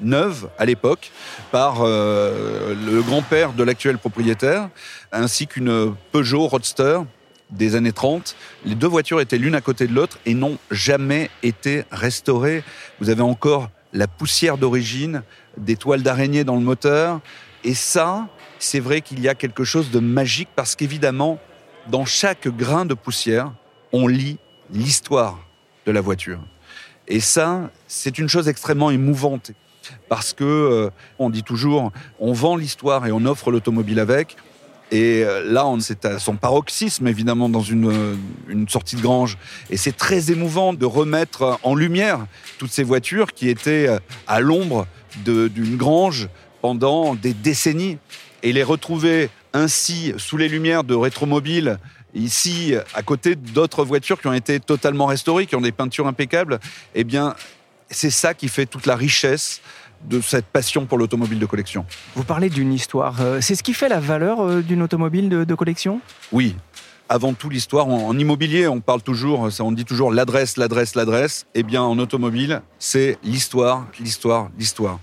neuve 0.00 0.50
à 0.56 0.66
l'époque 0.66 1.10
par 1.50 1.84
le 1.84 3.02
grand-père 3.02 3.54
de 3.54 3.64
l'actuel 3.64 3.98
propriétaire, 3.98 4.68
ainsi 5.10 5.48
qu'une 5.48 5.96
Peugeot 6.12 6.46
Roadster 6.46 7.00
des 7.50 7.74
années 7.74 7.92
30. 7.92 8.36
Les 8.64 8.74
deux 8.74 8.86
voitures 8.86 9.20
étaient 9.20 9.38
l'une 9.38 9.54
à 9.54 9.60
côté 9.60 9.86
de 9.86 9.94
l'autre 9.94 10.18
et 10.26 10.34
n'ont 10.34 10.58
jamais 10.70 11.30
été 11.42 11.84
restaurées. 11.90 12.62
Vous 13.00 13.10
avez 13.10 13.22
encore 13.22 13.70
la 13.92 14.06
poussière 14.06 14.58
d'origine, 14.58 15.22
des 15.56 15.76
toiles 15.76 16.02
d'araignée 16.02 16.44
dans 16.44 16.56
le 16.56 16.62
moteur. 16.62 17.20
Et 17.64 17.74
ça, 17.74 18.28
c'est 18.58 18.80
vrai 18.80 19.00
qu'il 19.00 19.20
y 19.20 19.28
a 19.28 19.34
quelque 19.34 19.64
chose 19.64 19.90
de 19.90 19.98
magique 19.98 20.48
parce 20.54 20.76
qu'évidemment, 20.76 21.38
dans 21.88 22.04
chaque 22.04 22.48
grain 22.48 22.84
de 22.84 22.94
poussière, 22.94 23.52
on 23.92 24.06
lit 24.06 24.38
l'histoire 24.70 25.38
de 25.86 25.92
la 25.92 26.00
voiture. 26.00 26.40
Et 27.06 27.20
ça, 27.20 27.70
c'est 27.86 28.18
une 28.18 28.28
chose 28.28 28.48
extrêmement 28.48 28.90
émouvante 28.90 29.52
parce 30.10 30.34
que 30.34 30.44
euh, 30.44 30.90
on 31.18 31.30
dit 31.30 31.42
toujours, 31.42 31.92
on 32.20 32.32
vend 32.32 32.56
l'histoire 32.56 33.06
et 33.06 33.12
on 33.12 33.24
offre 33.24 33.50
l'automobile 33.50 34.00
avec. 34.00 34.36
Et 34.90 35.22
euh, 35.22 35.42
là, 35.44 35.66
c'est 35.80 36.04
à 36.04 36.18
son 36.18 36.36
paroxysme, 36.36 37.06
évidemment, 37.06 37.48
dans 37.48 37.62
une, 37.62 37.90
euh, 37.90 38.14
une 38.48 38.68
sortie 38.68 38.96
de 38.96 39.02
grange. 39.02 39.36
Et 39.70 39.76
c'est 39.76 39.96
très 39.96 40.30
émouvant 40.30 40.72
de 40.72 40.86
remettre 40.86 41.58
en 41.62 41.74
lumière 41.74 42.26
toutes 42.58 42.72
ces 42.72 42.84
voitures 42.84 43.32
qui 43.34 43.48
étaient 43.48 43.86
euh, 43.88 43.98
à 44.26 44.40
l'ombre 44.40 44.86
d'une 45.24 45.76
grange 45.76 46.28
pendant 46.62 47.14
des 47.14 47.34
décennies. 47.34 47.98
Et 48.42 48.52
les 48.52 48.62
retrouver 48.62 49.30
ainsi 49.52 50.14
sous 50.16 50.36
les 50.36 50.48
lumières 50.48 50.84
de 50.84 50.94
rétromobiles, 50.94 51.78
ici, 52.14 52.74
à 52.94 53.02
côté 53.02 53.34
d'autres 53.34 53.84
voitures 53.84 54.20
qui 54.20 54.28
ont 54.28 54.32
été 54.32 54.60
totalement 54.60 55.06
restaurées, 55.06 55.46
qui 55.46 55.56
ont 55.56 55.60
des 55.60 55.72
peintures 55.72 56.06
impeccables, 56.06 56.60
eh 56.94 57.04
bien, 57.04 57.34
c'est 57.90 58.10
ça 58.10 58.34
qui 58.34 58.48
fait 58.48 58.66
toute 58.66 58.86
la 58.86 58.94
richesse 58.94 59.60
de 60.04 60.20
cette 60.20 60.46
passion 60.46 60.86
pour 60.86 60.98
l'automobile 60.98 61.38
de 61.38 61.46
collection. 61.46 61.84
Vous 62.14 62.24
parlez 62.24 62.50
d'une 62.50 62.72
histoire. 62.72 63.20
Euh, 63.20 63.40
c'est 63.40 63.54
ce 63.54 63.62
qui 63.62 63.74
fait 63.74 63.88
la 63.88 64.00
valeur 64.00 64.40
euh, 64.40 64.62
d'une 64.62 64.82
automobile 64.82 65.28
de, 65.28 65.54
collection? 65.54 66.00
Oui. 66.32 66.56
Avant 67.08 67.32
tout, 67.32 67.48
l'histoire. 67.48 67.88
En, 67.88 68.16
immobilier, 68.18 68.68
on 68.68 68.80
parle 68.80 69.02
toujours, 69.02 69.48
on 69.60 69.72
dit 69.72 69.84
toujours 69.84 70.12
l'adresse, 70.12 70.56
l'adresse, 70.56 70.94
l'adresse. 70.94 71.46
Eh 71.54 71.62
bien, 71.62 71.82
en 71.82 71.98
automobile, 71.98 72.62
c'est 72.78 73.18
l'histoire, 73.22 73.86
l'histoire, 73.98 74.50
l'histoire. 74.58 75.00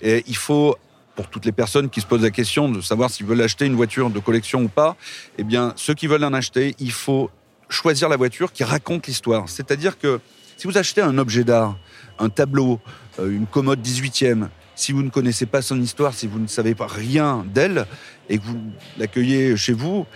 Et 0.00 0.22
il 0.26 0.36
faut 0.36 0.76
pour 1.16 1.28
toutes 1.28 1.44
les 1.44 1.52
personnes 1.52 1.90
qui 1.90 2.00
se 2.00 2.06
posent 2.06 2.22
la 2.22 2.30
question 2.30 2.70
de 2.70 2.80
savoir 2.80 3.10
s'ils 3.10 3.26
veulent 3.26 3.42
acheter 3.42 3.66
une 3.66 3.74
voiture 3.74 4.08
de 4.08 4.18
collection 4.20 4.62
ou 4.62 4.68
pas, 4.68 4.96
eh 5.36 5.44
bien, 5.44 5.74
ceux 5.76 5.92
qui 5.92 6.06
veulent 6.06 6.24
en 6.24 6.32
acheter, 6.32 6.74
il 6.78 6.92
faut 6.92 7.30
choisir 7.68 8.08
la 8.08 8.16
voiture 8.16 8.52
qui 8.52 8.64
raconte 8.64 9.06
l'histoire. 9.06 9.48
C'est-à-dire 9.48 9.98
que 9.98 10.20
si 10.56 10.66
vous 10.66 10.78
achetez 10.78 11.00
un 11.00 11.18
objet 11.18 11.44
d'art, 11.44 11.76
un 12.18 12.28
tableau, 12.28 12.80
une 13.28 13.46
commode 13.46 13.80
18e, 13.80 14.48
si 14.74 14.92
vous 14.92 15.02
ne 15.02 15.10
connaissez 15.10 15.46
pas 15.46 15.62
son 15.62 15.80
histoire, 15.80 16.14
si 16.14 16.26
vous 16.26 16.38
ne 16.38 16.46
savez 16.46 16.74
pas 16.74 16.86
rien 16.86 17.44
d'elle 17.52 17.86
et 18.28 18.38
que 18.38 18.44
vous 18.44 18.58
l'accueillez 18.98 19.56
chez 19.56 19.72
vous, 19.72 20.06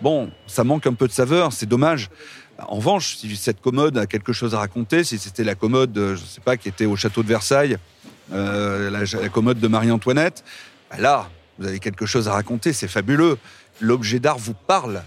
bon, 0.00 0.30
ça 0.46 0.64
manque 0.64 0.86
un 0.86 0.94
peu 0.94 1.08
de 1.08 1.12
saveur, 1.12 1.52
c'est 1.52 1.66
dommage. 1.66 2.08
En 2.58 2.76
revanche, 2.76 3.16
si 3.16 3.34
cette 3.36 3.60
commode 3.60 3.98
a 3.98 4.06
quelque 4.06 4.32
chose 4.32 4.54
à 4.54 4.58
raconter, 4.58 5.04
si 5.04 5.18
c'était 5.18 5.44
la 5.44 5.54
commode, 5.54 5.96
euh, 5.98 6.16
je 6.16 6.22
ne 6.22 6.26
sais 6.26 6.40
pas, 6.40 6.56
qui 6.56 6.68
était 6.68 6.86
au 6.86 6.96
château 6.96 7.22
de 7.22 7.28
Versailles, 7.28 7.78
euh, 8.32 8.90
la, 8.90 9.28
commode 9.28 9.58
de 9.58 9.68
Marie-Antoinette, 9.68 10.44
bah 10.90 10.98
là, 11.00 11.30
vous 11.58 11.66
avez 11.66 11.80
quelque 11.80 12.06
chose 12.06 12.28
à 12.28 12.32
raconter, 12.32 12.72
c'est 12.72 12.88
fabuleux. 12.88 13.38
L'objet 13.80 14.20
d'art 14.20 14.38
vous 14.38 14.54
parle. 14.54 15.02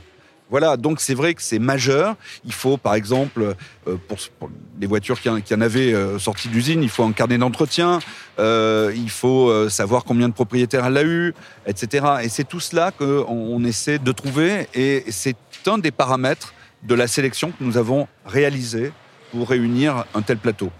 Voilà, 0.49 0.77
donc 0.77 1.01
c'est 1.01 1.15
vrai 1.15 1.33
que 1.33 1.41
c'est 1.41 1.59
majeur. 1.59 2.15
Il 2.45 2.53
faut, 2.53 2.77
par 2.77 2.93
exemple, 2.93 3.55
euh, 3.87 3.95
pour, 4.07 4.49
les 4.79 4.87
voitures 4.87 5.19
qui, 5.19 5.29
en 5.29 5.61
avaient 5.61 5.93
euh, 5.93 6.19
sorti 6.19 6.49
d'usine, 6.49 6.83
il 6.83 6.89
faut 6.89 7.03
un 7.03 7.13
carnet 7.13 7.37
d'entretien, 7.37 7.99
il 8.37 9.09
faut 9.09 9.69
savoir 9.69 10.03
combien 10.03 10.29
de 10.29 10.33
propriétaires 10.33 10.85
elle 10.85 10.97
a 10.97 11.03
eu, 11.03 11.33
etc. 11.65 12.05
Et 12.23 12.29
c'est 12.29 12.43
tout 12.43 12.59
cela 12.59 12.91
qu'on 12.91 13.63
essaie 13.63 13.97
de 13.97 14.11
trouver, 14.11 14.67
et 14.73 15.05
c'est 15.09 15.37
un 15.67 15.77
des 15.77 15.91
paramètres 15.91 16.53
de 16.83 16.95
la 16.95 17.07
sélection 17.07 17.51
que 17.51 17.63
nous 17.63 17.77
avons 17.77 18.07
réalisé 18.25 18.91
pour 19.31 19.49
réunir 19.49 20.05
un 20.13 20.21
tel 20.21 20.37
plateau. 20.37 20.71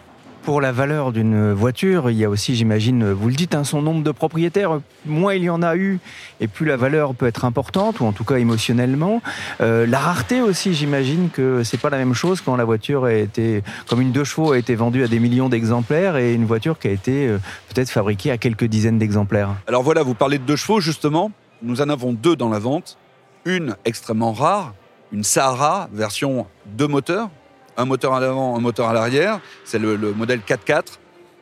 Pour 0.46 0.62
la 0.62 0.72
valeur 0.72 1.12
d'une 1.12 1.54
voiture, 1.54 2.12
il 2.12 2.18
y 2.18 2.24
a 2.24 2.30
aussi, 2.30 2.56
j'imagine, 2.56 3.12
vous 3.12 3.30
le 3.30 3.34
dites, 3.34 3.56
hein, 3.56 3.64
son 3.64 3.82
nombre 3.82 4.04
de 4.04 4.12
propriétaires. 4.12 4.80
Moins 5.08 5.34
il 5.34 5.46
y 5.46 5.50
en 5.50 5.64
a 5.64 5.76
eu, 5.76 6.00
et 6.40 6.48
plus 6.48 6.68
la 6.68 6.78
valeur 6.78 7.16
peut 7.16 7.26
être 7.26 7.46
importante, 7.46 8.00
ou 8.00 8.06
en 8.06 8.12
tout 8.12 8.24
cas 8.24 8.36
émotionnellement. 8.36 9.24
Euh, 9.62 9.88
la 9.88 9.98
rareté 9.98 10.44
aussi, 10.44 10.76
j'imagine 10.76 11.32
que 11.32 11.64
c'est 11.64 11.80
pas 11.80 11.90
la 11.90 11.98
même 11.98 12.14
chose 12.14 12.42
quand 12.42 12.56
la 12.58 12.64
voiture 12.64 13.06
a 13.06 13.14
été, 13.14 13.64
comme 13.90 14.02
une 14.02 14.12
deux 14.12 14.24
chevaux, 14.24 14.52
a 14.52 14.60
été 14.60 14.76
vendue 14.76 15.04
à 15.04 15.08
des 15.08 15.20
millions 15.20 15.50
d'exemplaires, 15.50 16.16
et 16.16 16.36
une 16.36 16.46
voiture 16.46 16.78
qui 16.78 16.90
a 16.90 16.92
été 16.92 17.28
euh, 17.28 17.40
peut-être 17.74 17.90
fabriquée 17.90 18.30
à 18.30 18.38
quelques 18.38 18.66
dizaines 18.66 19.00
d'exemplaires. 19.00 19.56
Alors 19.66 19.82
voilà, 19.82 20.04
vous 20.04 20.14
parlez 20.14 20.38
de 20.38 20.44
deux 20.44 20.58
chevaux, 20.58 20.80
justement. 20.80 21.32
Nous 21.64 21.82
en 21.82 21.90
avons 21.90 22.14
deux 22.14 22.36
dans 22.36 22.50
la 22.50 22.60
vente. 22.60 23.00
Une 23.46 23.76
extrêmement 23.84 24.34
rare, 24.34 24.76
une 25.12 25.24
Sahara 25.24 25.90
version 25.92 26.46
deux 26.68 26.88
moteurs, 26.88 27.30
un 27.78 27.86
moteur 27.86 28.14
à 28.14 28.20
l'avant, 28.20 28.56
un 28.56 28.60
moteur 28.60 28.88
à 28.88 28.94
l'arrière. 28.94 29.40
C'est 29.64 29.80
le, 29.80 29.98
modèle 30.14 30.40
4x4 30.40 30.84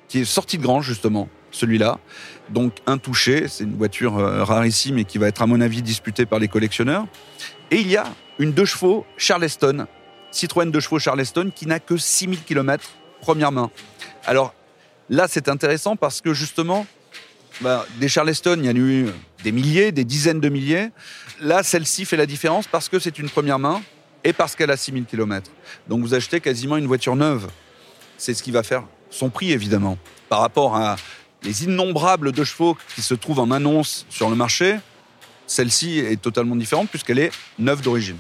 qui 0.08 0.22
est 0.22 0.26
sorti 0.26 0.58
de 0.58 0.64
grange 0.64 0.86
justement, 0.86 1.30
celui-là. 1.52 2.00
Donc 2.50 2.74
intouché, 2.86 3.48
c'est 3.48 3.64
une 3.64 3.78
voiture 3.78 4.18
euh, 4.18 4.44
rarissime 4.44 4.98
et 5.00 5.06
qui 5.06 5.18
va 5.18 5.28
être 5.28 5.42
à 5.42 5.48
mon 5.48 5.62
avis 5.62 5.82
disputée 5.82 6.26
par 6.26 6.40
les 6.40 6.48
collectionneurs. 6.48 7.06
Et 7.72 7.78
il 7.78 7.90
y 7.90 7.98
a 7.98 8.06
une 8.40 8.52
deux 8.52 8.66
chevaux 8.66 9.06
Charleston, 9.18 9.88
Citroën 10.32 10.70
deux 10.70 10.80
chevaux 10.80 11.00
Charleston 11.00 11.52
qui 11.56 11.66
n'a 11.68 11.80
que 11.80 11.98
6000 11.98 12.44
km 12.44 12.90
première 13.22 13.52
main. 13.52 13.72
Alors 14.26 14.54
là, 15.10 15.28
c'est 15.30 15.48
intéressant 15.48 15.96
parce 15.96 16.22
que 16.22 16.34
justement, 16.34 16.86
bah, 17.62 17.86
des 18.00 18.10
Charleston, 18.10 18.58
il 18.60 18.66
y 18.66 18.70
en 18.70 18.76
a 18.76 18.78
eu 18.78 19.08
des 19.44 19.52
milliers, 19.52 19.92
des 19.92 20.04
dizaines 20.04 20.40
de 20.40 20.50
milliers. 20.50 20.90
Là, 21.40 21.64
celle-ci 21.64 22.06
fait 22.06 22.18
la 22.18 22.26
différence 22.26 22.68
parce 22.68 22.90
que 22.90 23.00
c'est 23.00 23.20
une 23.20 23.30
première 23.30 23.60
main 23.60 23.82
et 24.24 24.34
parce 24.34 24.56
qu'elle 24.56 24.72
a 24.72 24.78
6000 24.78 25.06
km. 25.06 25.52
Donc 25.88 26.02
vous 26.02 26.14
achetez 26.14 26.40
quasiment 26.40 26.78
une 26.78 26.88
voiture 26.88 27.16
neuve. 27.16 27.48
C'est 28.18 28.34
ce 28.34 28.44
qui 28.44 28.52
va 28.52 28.64
faire 28.64 28.84
son 29.10 29.30
prix, 29.30 29.52
évidemment. 29.52 29.98
Par 30.30 30.40
rapport 30.40 30.76
à 30.76 30.96
les 31.44 31.66
innombrables 31.66 32.32
deux 32.32 32.46
chevaux 32.46 32.78
qui 32.96 33.02
se 33.02 33.14
trouvent 33.14 33.40
en 33.40 33.52
annonce 33.52 34.06
sur 34.10 34.30
le 34.30 34.36
marché, 34.36 34.78
celle-ci 35.48 36.00
est 36.00 36.22
totalement 36.22 36.56
différente 36.56 36.90
puisqu'elle 36.90 37.20
est 37.20 37.32
neuve 37.60 37.82
d'origine. 37.82 38.18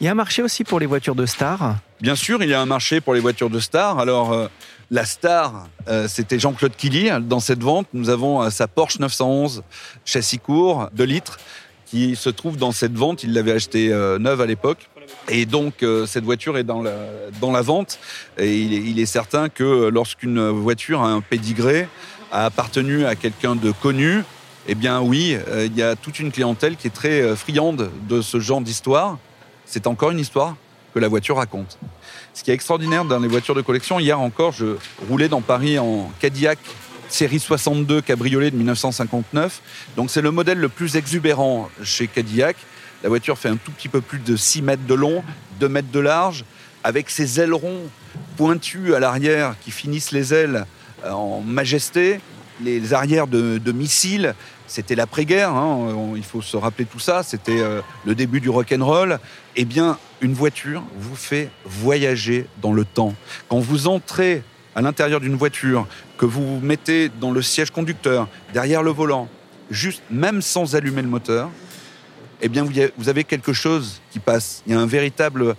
Il 0.00 0.04
y 0.04 0.08
a 0.08 0.10
un 0.10 0.16
marché 0.16 0.42
aussi 0.42 0.64
pour 0.64 0.80
les 0.80 0.86
voitures 0.86 1.14
de 1.14 1.26
star 1.26 1.76
Bien 2.00 2.16
sûr, 2.16 2.42
il 2.42 2.50
y 2.50 2.54
a 2.54 2.60
un 2.60 2.66
marché 2.66 3.00
pour 3.00 3.14
les 3.14 3.20
voitures 3.20 3.48
de 3.48 3.60
star. 3.60 3.98
Alors, 3.98 4.32
euh, 4.32 4.48
la 4.90 5.04
star, 5.04 5.68
euh, 5.88 6.08
c'était 6.08 6.38
Jean-Claude 6.38 6.74
Killy. 6.76 7.08
Dans 7.22 7.40
cette 7.40 7.62
vente, 7.62 7.86
nous 7.94 8.10
avons 8.10 8.42
euh, 8.42 8.50
sa 8.50 8.66
Porsche 8.66 8.98
911 8.98 9.62
châssis 10.04 10.38
court, 10.38 10.90
2 10.94 11.04
litres, 11.04 11.38
qui 11.86 12.16
se 12.16 12.28
trouve 12.28 12.56
dans 12.56 12.72
cette 12.72 12.94
vente. 12.94 13.22
Il 13.22 13.32
l'avait 13.32 13.52
acheté 13.52 13.88
neuve 14.18 14.40
à 14.40 14.46
l'époque. 14.46 14.90
Et 15.28 15.46
donc, 15.46 15.84
cette 16.06 16.24
voiture 16.24 16.58
est 16.58 16.64
dans 16.64 16.82
la, 16.82 16.92
dans 17.40 17.50
la 17.50 17.62
vente. 17.62 17.98
Et 18.38 18.58
il 18.58 18.98
est, 18.98 19.06
certain 19.06 19.48
que 19.48 19.88
lorsqu'une 19.88 20.48
voiture 20.50 21.02
a 21.02 21.08
un 21.08 21.20
pédigré, 21.20 21.88
a 22.30 22.46
appartenu 22.46 23.06
à 23.06 23.14
quelqu'un 23.14 23.56
de 23.56 23.70
connu, 23.70 24.22
eh 24.66 24.74
bien 24.74 25.00
oui, 25.00 25.36
il 25.58 25.76
y 25.76 25.82
a 25.82 25.96
toute 25.96 26.18
une 26.18 26.30
clientèle 26.30 26.76
qui 26.76 26.88
est 26.88 26.94
très 26.94 27.34
friande 27.36 27.90
de 28.08 28.20
ce 28.20 28.38
genre 28.38 28.60
d'histoire. 28.60 29.18
C'est 29.64 29.86
encore 29.86 30.10
une 30.10 30.20
histoire 30.20 30.56
que 30.92 30.98
la 30.98 31.08
voiture 31.08 31.36
raconte. 31.36 31.78
Ce 32.34 32.42
qui 32.44 32.50
est 32.50 32.54
extraordinaire 32.54 33.04
dans 33.04 33.18
les 33.18 33.28
voitures 33.28 33.54
de 33.54 33.62
collection, 33.62 33.98
hier 33.98 34.20
encore, 34.20 34.52
je 34.52 34.76
roulais 35.08 35.28
dans 35.28 35.40
Paris 35.40 35.78
en 35.78 36.10
Cadillac 36.20 36.58
série 37.08 37.38
62 37.38 38.00
cabriolet 38.00 38.50
de 38.50 38.56
1959. 38.56 39.60
Donc 39.96 40.10
c'est 40.10 40.22
le 40.22 40.30
modèle 40.30 40.58
le 40.58 40.68
plus 40.68 40.96
exubérant 40.96 41.70
chez 41.82 42.08
Cadillac. 42.08 42.56
La 43.04 43.10
voiture 43.10 43.36
fait 43.36 43.50
un 43.50 43.56
tout 43.56 43.70
petit 43.70 43.90
peu 43.90 44.00
plus 44.00 44.18
de 44.18 44.34
6 44.34 44.62
mètres 44.62 44.86
de 44.86 44.94
long, 44.94 45.22
2 45.60 45.68
mètres 45.68 45.90
de 45.92 46.00
large, 46.00 46.46
avec 46.82 47.10
ses 47.10 47.38
ailerons 47.38 47.82
pointus 48.38 48.94
à 48.94 48.98
l'arrière 48.98 49.56
qui 49.60 49.72
finissent 49.72 50.10
les 50.10 50.32
ailes 50.32 50.64
euh, 51.04 51.10
en 51.10 51.42
majesté, 51.42 52.18
les 52.62 52.94
arrières 52.94 53.26
de, 53.26 53.72
missiles. 53.72 54.34
C'était 54.66 54.94
l'après-guerre, 54.94 55.50
hein, 55.50 56.14
il 56.16 56.24
faut 56.24 56.40
se 56.40 56.56
rappeler 56.56 56.86
tout 56.86 56.98
ça. 56.98 57.22
C'était 57.22 57.60
euh, 57.60 57.82
le 58.06 58.14
début 58.14 58.40
du 58.40 58.48
rock'n'roll. 58.48 59.18
Eh 59.54 59.66
bien, 59.66 59.98
une 60.22 60.32
voiture 60.32 60.82
vous 60.96 61.14
fait 61.14 61.50
voyager 61.66 62.46
dans 62.62 62.72
le 62.72 62.86
temps. 62.86 63.14
Quand 63.50 63.58
vous 63.58 63.86
entrez 63.86 64.42
à 64.74 64.80
l'intérieur 64.80 65.20
d'une 65.20 65.36
voiture, 65.36 65.86
que 66.16 66.24
vous 66.24 66.54
vous 66.54 66.66
mettez 66.66 67.10
dans 67.10 67.32
le 67.32 67.42
siège 67.42 67.70
conducteur, 67.70 68.28
derrière 68.54 68.82
le 68.82 68.92
volant, 68.92 69.28
juste 69.70 70.02
même 70.10 70.40
sans 70.40 70.74
allumer 70.74 71.02
le 71.02 71.08
moteur, 71.08 71.50
eh 72.40 72.48
bien, 72.48 72.66
vous 72.96 73.08
avez 73.08 73.24
quelque 73.24 73.52
chose 73.52 74.00
qui 74.10 74.18
passe. 74.18 74.62
Il 74.66 74.72
y 74.72 74.76
a 74.76 74.80
un 74.80 74.86
véritable 74.86 75.56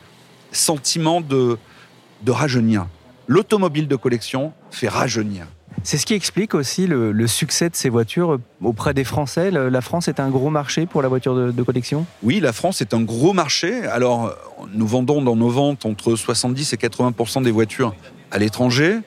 sentiment 0.52 1.22
de, 1.22 1.58
de 2.22 2.32
rajeunir. 2.32 2.88
L'automobile 3.28 3.88
de 3.88 3.96
collection 3.96 4.54
fait 4.72 4.88
rajeunir. 4.88 5.48
C'est 5.84 5.98
ce 5.98 6.06
qui 6.06 6.14
explique 6.14 6.54
aussi 6.56 6.88
le, 6.88 7.28
succès 7.28 7.70
de 7.70 7.76
ces 7.76 7.90
voitures 7.90 8.40
auprès 8.62 8.94
des 8.94 9.04
Français. 9.04 9.52
La 9.52 9.82
France 9.82 10.08
est 10.08 10.20
un 10.20 10.30
gros 10.30 10.50
marché 10.50 10.86
pour 10.86 11.02
la 11.02 11.08
voiture 11.08 11.54
de, 11.54 11.64
collection? 11.64 12.06
Oui, 12.24 12.40
la 12.40 12.54
France 12.54 12.82
est 12.82 12.94
un 12.94 13.02
gros 13.02 13.34
marché. 13.34 13.86
Alors, 13.86 14.34
nous 14.74 14.88
vendons 14.88 15.22
dans 15.22 15.36
nos 15.36 15.50
ventes 15.50 15.86
entre 15.86 16.16
70 16.16 16.74
et 16.74 16.78
80% 16.78 17.44
des 17.44 17.52
voitures 17.52 17.94
à 18.32 18.40
l'étranger, 18.40 19.00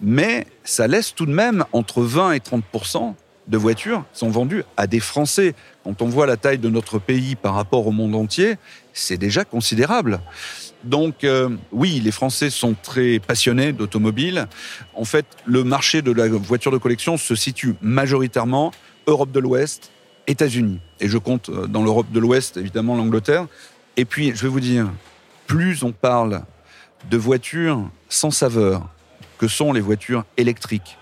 mais 0.00 0.46
ça 0.64 0.86
laisse 0.86 1.14
tout 1.14 1.26
de 1.26 1.32
même 1.32 1.64
entre 1.72 2.02
20 2.02 2.32
et 2.32 2.38
30% 2.38 3.14
de 3.48 3.56
voitures 3.56 4.04
qui 4.12 4.18
sont 4.18 4.30
vendues 4.30 4.64
à 4.76 4.86
des 4.86 5.00
Français. 5.00 5.54
Quand 5.84 6.02
on 6.02 6.06
voit 6.06 6.26
la 6.26 6.36
taille 6.36 6.58
de 6.58 6.68
notre 6.68 6.98
pays 6.98 7.36
par 7.36 7.54
rapport 7.54 7.86
au 7.86 7.90
monde 7.90 8.14
entier, 8.14 8.56
c'est 8.92 9.16
déjà 9.16 9.44
considérable. 9.44 10.20
Donc 10.84 11.24
euh, 11.24 11.50
oui, 11.72 12.00
les 12.00 12.10
Français 12.10 12.50
sont 12.50 12.74
très 12.80 13.18
passionnés 13.18 13.72
d'automobile. 13.72 14.46
En 14.94 15.04
fait, 15.04 15.26
le 15.46 15.64
marché 15.64 16.02
de 16.02 16.12
la 16.12 16.28
voiture 16.28 16.72
de 16.72 16.78
collection 16.78 17.16
se 17.16 17.34
situe 17.34 17.74
majoritairement 17.80 18.72
Europe 19.06 19.30
de 19.32 19.40
l'Ouest, 19.40 19.90
États-Unis. 20.26 20.80
Et 21.00 21.08
je 21.08 21.18
compte 21.18 21.48
euh, 21.48 21.66
dans 21.66 21.82
l'Europe 21.82 22.10
de 22.12 22.20
l'Ouest, 22.20 22.56
évidemment, 22.56 22.96
l'Angleterre. 22.96 23.46
Et 23.96 24.04
puis, 24.04 24.32
je 24.34 24.42
vais 24.42 24.48
vous 24.48 24.60
dire, 24.60 24.90
plus 25.46 25.82
on 25.82 25.92
parle 25.92 26.42
de 27.10 27.16
voitures 27.16 27.88
sans 28.08 28.30
saveur, 28.30 28.88
que 29.38 29.48
sont 29.48 29.72
les 29.72 29.80
voitures 29.80 30.24
électriques, 30.36 30.98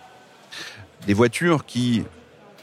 des 1.07 1.15
voitures 1.15 1.67
qui, 1.67 2.05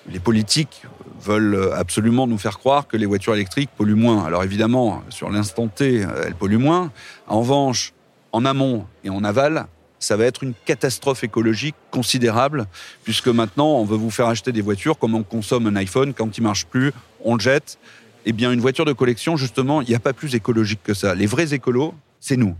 les 0.10 0.20
politiques 0.20 0.84
veulent 1.22 1.72
absolument 1.76 2.28
nous 2.28 2.38
faire 2.38 2.60
croire 2.60 2.88
que 2.88 2.98
les 2.98 3.06
voitures 3.06 3.34
électriques 3.34 3.70
polluent 3.76 3.96
moins. 3.96 4.26
Alors 4.26 4.44
évidemment, 4.44 5.04
sur 5.10 5.30
l'instant 5.30 5.68
T, 5.68 6.06
elles 6.26 6.36
polluent 6.36 6.58
moins. 6.58 6.92
En 7.28 7.40
revanche, 7.40 7.94
en 8.32 8.46
amont 8.46 8.86
et 9.04 9.10
en 9.10 9.24
aval, 9.24 9.68
ça 10.00 10.18
va 10.18 10.26
être 10.26 10.44
une 10.44 10.54
catastrophe 10.66 11.24
écologique 11.24 11.76
considérable, 11.90 12.68
puisque 13.04 13.28
maintenant, 13.28 13.70
on 13.80 13.86
veut 13.86 13.98
vous 13.98 14.12
faire 14.12 14.28
acheter 14.28 14.52
des 14.52 14.62
voitures 14.62 15.00
comme 15.00 15.16
on 15.16 15.24
consomme 15.24 15.68
un 15.68 15.76
iPhone, 15.78 16.14
quand 16.14 16.38
il 16.38 16.42
marche 16.42 16.66
plus, 16.66 16.92
on 17.24 17.36
le 17.36 17.40
jette. 17.40 17.80
Eh 18.26 18.34
bien, 18.34 18.52
une 18.52 18.60
voiture 18.60 18.86
de 18.86 18.94
collection, 18.94 19.38
justement, 19.38 19.82
il 19.82 19.90
n'y 19.90 19.96
a 19.96 20.00
pas 20.00 20.14
plus 20.14 20.36
écologique 20.36 20.82
que 20.84 20.94
ça. 20.94 21.16
Les 21.16 21.26
vrais 21.26 21.54
écolos, 21.54 21.94
c'est 22.20 22.38
nous, 22.38 22.56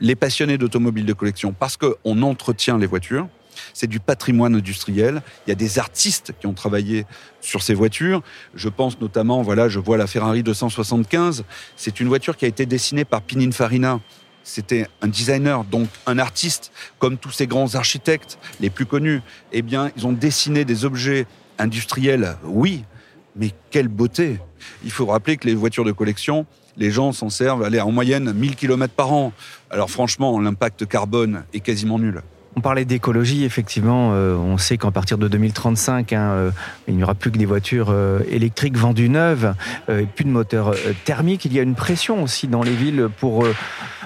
les 0.00 0.16
passionnés 0.16 0.58
d'automobiles 0.58 1.06
de 1.06 1.12
collection, 1.12 1.52
parce 1.52 1.76
qu'on 1.76 2.22
entretient 2.22 2.78
les 2.78 2.86
voitures, 2.86 3.28
c'est 3.74 3.86
du 3.86 4.00
patrimoine 4.00 4.54
industriel. 4.54 5.22
Il 5.46 5.50
y 5.50 5.52
a 5.52 5.56
des 5.56 5.78
artistes 5.78 6.32
qui 6.40 6.46
ont 6.46 6.52
travaillé 6.52 7.06
sur 7.40 7.62
ces 7.62 7.74
voitures. 7.74 8.22
Je 8.54 8.68
pense 8.68 9.00
notamment, 9.00 9.42
voilà, 9.42 9.68
je 9.68 9.78
vois 9.78 9.96
la 9.96 10.06
Ferrari 10.06 10.42
275. 10.42 11.44
C'est 11.76 12.00
une 12.00 12.08
voiture 12.08 12.36
qui 12.36 12.44
a 12.44 12.48
été 12.48 12.66
dessinée 12.66 13.04
par 13.04 13.22
Pininfarina. 13.22 14.00
C'était 14.44 14.86
un 15.02 15.08
designer, 15.08 15.64
donc 15.64 15.88
un 16.06 16.18
artiste, 16.18 16.72
comme 16.98 17.18
tous 17.18 17.32
ces 17.32 17.46
grands 17.46 17.74
architectes 17.74 18.38
les 18.60 18.70
plus 18.70 18.86
connus. 18.86 19.20
Eh 19.52 19.62
bien, 19.62 19.90
ils 19.96 20.06
ont 20.06 20.12
dessiné 20.12 20.64
des 20.64 20.84
objets 20.84 21.26
industrielle, 21.58 22.36
oui, 22.44 22.84
mais 23.36 23.50
quelle 23.70 23.88
beauté 23.88 24.38
Il 24.84 24.90
faut 24.90 25.06
rappeler 25.06 25.36
que 25.36 25.46
les 25.46 25.54
voitures 25.54 25.84
de 25.84 25.92
collection, 25.92 26.46
les 26.76 26.90
gens 26.90 27.12
s'en 27.12 27.30
servent 27.30 27.62
aller 27.62 27.80
en 27.80 27.90
moyenne 27.90 28.32
1000 28.32 28.56
km 28.56 28.92
par 28.94 29.12
an. 29.12 29.32
Alors 29.70 29.90
franchement, 29.90 30.38
l'impact 30.40 30.86
carbone 30.86 31.44
est 31.52 31.60
quasiment 31.60 31.98
nul. 31.98 32.22
On 32.58 32.60
parlait 32.60 32.84
d'écologie, 32.84 33.44
effectivement. 33.44 34.10
Euh, 34.14 34.34
on 34.34 34.58
sait 34.58 34.78
qu'en 34.78 34.90
partir 34.90 35.16
de 35.16 35.28
2035, 35.28 36.12
hein, 36.12 36.30
euh, 36.32 36.50
il 36.88 36.96
n'y 36.96 37.04
aura 37.04 37.14
plus 37.14 37.30
que 37.30 37.38
des 37.38 37.46
voitures 37.46 37.90
euh, 37.90 38.18
électriques 38.28 38.76
vendues 38.76 39.08
neuves, 39.08 39.54
plus 39.86 40.24
de 40.24 40.30
moteurs 40.30 40.74
thermiques. 41.04 41.44
Il 41.44 41.52
y 41.52 41.60
a 41.60 41.62
une 41.62 41.76
pression 41.76 42.20
aussi 42.20 42.48
dans 42.48 42.64
les 42.64 42.74
villes 42.74 43.10
pour 43.20 43.46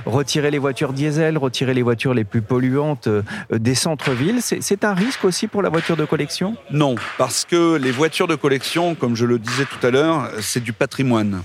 retirer 0.05 0.51
les 0.51 0.59
voitures 0.59 0.93
diesel, 0.93 1.39
retirer 1.39 1.73
les 1.73 1.81
voitures 1.81 2.13
les 2.13 2.25
plus 2.25 2.43
polluantes 2.43 3.09
des 3.51 3.75
centres-villes. 3.75 4.41
C'est 4.43 4.85
un 4.85 4.93
risque 4.93 5.25
aussi 5.25 5.47
pour 5.47 5.63
la 5.63 5.71
voiture 5.71 5.97
de 5.97 6.05
collection? 6.05 6.55
Non, 6.71 6.97
parce 7.17 7.47
que 7.47 7.77
les 7.77 7.91
voitures 7.91 8.27
de 8.27 8.35
collection, 8.35 8.95
comme 8.95 9.17
je 9.17 9.25
le 9.25 9.39
disais 9.39 9.65
tout 9.65 9.87
à 9.87 9.91
l'heure, 9.91 10.31
c'est 10.41 10.63
du 10.63 10.75
patrimoine 10.75 11.41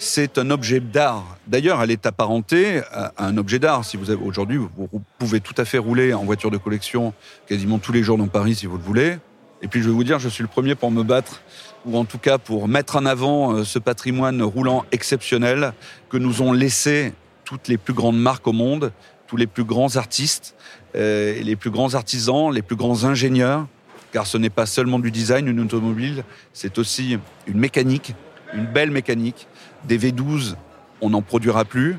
c'est 0.00 0.38
un 0.38 0.50
objet 0.50 0.80
d'art. 0.80 1.36
D'ailleurs, 1.46 1.82
elle 1.82 1.90
est 1.90 2.06
apparentée 2.06 2.80
à 2.90 3.12
un 3.18 3.36
objet 3.36 3.58
d'art. 3.58 3.84
Si 3.84 3.98
vous 3.98 4.10
aujourd'hui, 4.10 4.56
vous 4.56 5.02
pouvez 5.18 5.40
tout 5.40 5.54
à 5.58 5.66
fait 5.66 5.76
rouler 5.76 6.14
en 6.14 6.24
voiture 6.24 6.50
de 6.50 6.56
collection 6.56 7.12
quasiment 7.46 7.78
tous 7.78 7.92
les 7.92 8.02
jours 8.02 8.16
dans 8.16 8.26
Paris 8.26 8.54
si 8.54 8.66
vous 8.66 8.78
le 8.78 8.82
voulez. 8.82 9.18
Et 9.60 9.68
puis 9.68 9.82
je 9.82 9.88
vais 9.88 9.94
vous 9.94 10.02
dire, 10.02 10.18
je 10.18 10.30
suis 10.30 10.42
le 10.42 10.48
premier 10.48 10.74
pour 10.74 10.90
me 10.90 11.02
battre, 11.02 11.42
ou 11.84 11.98
en 11.98 12.06
tout 12.06 12.16
cas 12.16 12.38
pour 12.38 12.66
mettre 12.66 12.96
en 12.96 13.04
avant 13.04 13.52
euh, 13.52 13.64
ce 13.64 13.78
patrimoine 13.78 14.40
roulant 14.42 14.86
exceptionnel 14.90 15.74
que 16.08 16.16
nous 16.16 16.40
ont 16.40 16.54
laissé 16.54 17.12
toutes 17.44 17.68
les 17.68 17.76
plus 17.76 17.92
grandes 17.92 18.18
marques 18.18 18.46
au 18.46 18.54
monde, 18.54 18.92
tous 19.26 19.36
les 19.36 19.46
plus 19.46 19.64
grands 19.64 19.96
artistes, 19.96 20.54
euh, 20.96 21.38
les 21.42 21.56
plus 21.56 21.70
grands 21.70 21.92
artisans, 21.92 22.50
les 22.50 22.62
plus 22.62 22.76
grands 22.76 23.04
ingénieurs, 23.04 23.66
car 24.12 24.26
ce 24.26 24.38
n'est 24.38 24.50
pas 24.50 24.64
seulement 24.64 24.98
du 24.98 25.10
design, 25.10 25.46
une 25.46 25.60
automobile, 25.60 26.24
c'est 26.54 26.78
aussi 26.78 27.18
une 27.46 27.58
mécanique, 27.58 28.14
une 28.54 28.66
belle 28.66 28.90
mécanique, 28.90 29.46
des 29.84 29.98
V12, 29.98 30.54
on 31.00 31.10
n'en 31.10 31.22
produira 31.22 31.64
plus. 31.64 31.98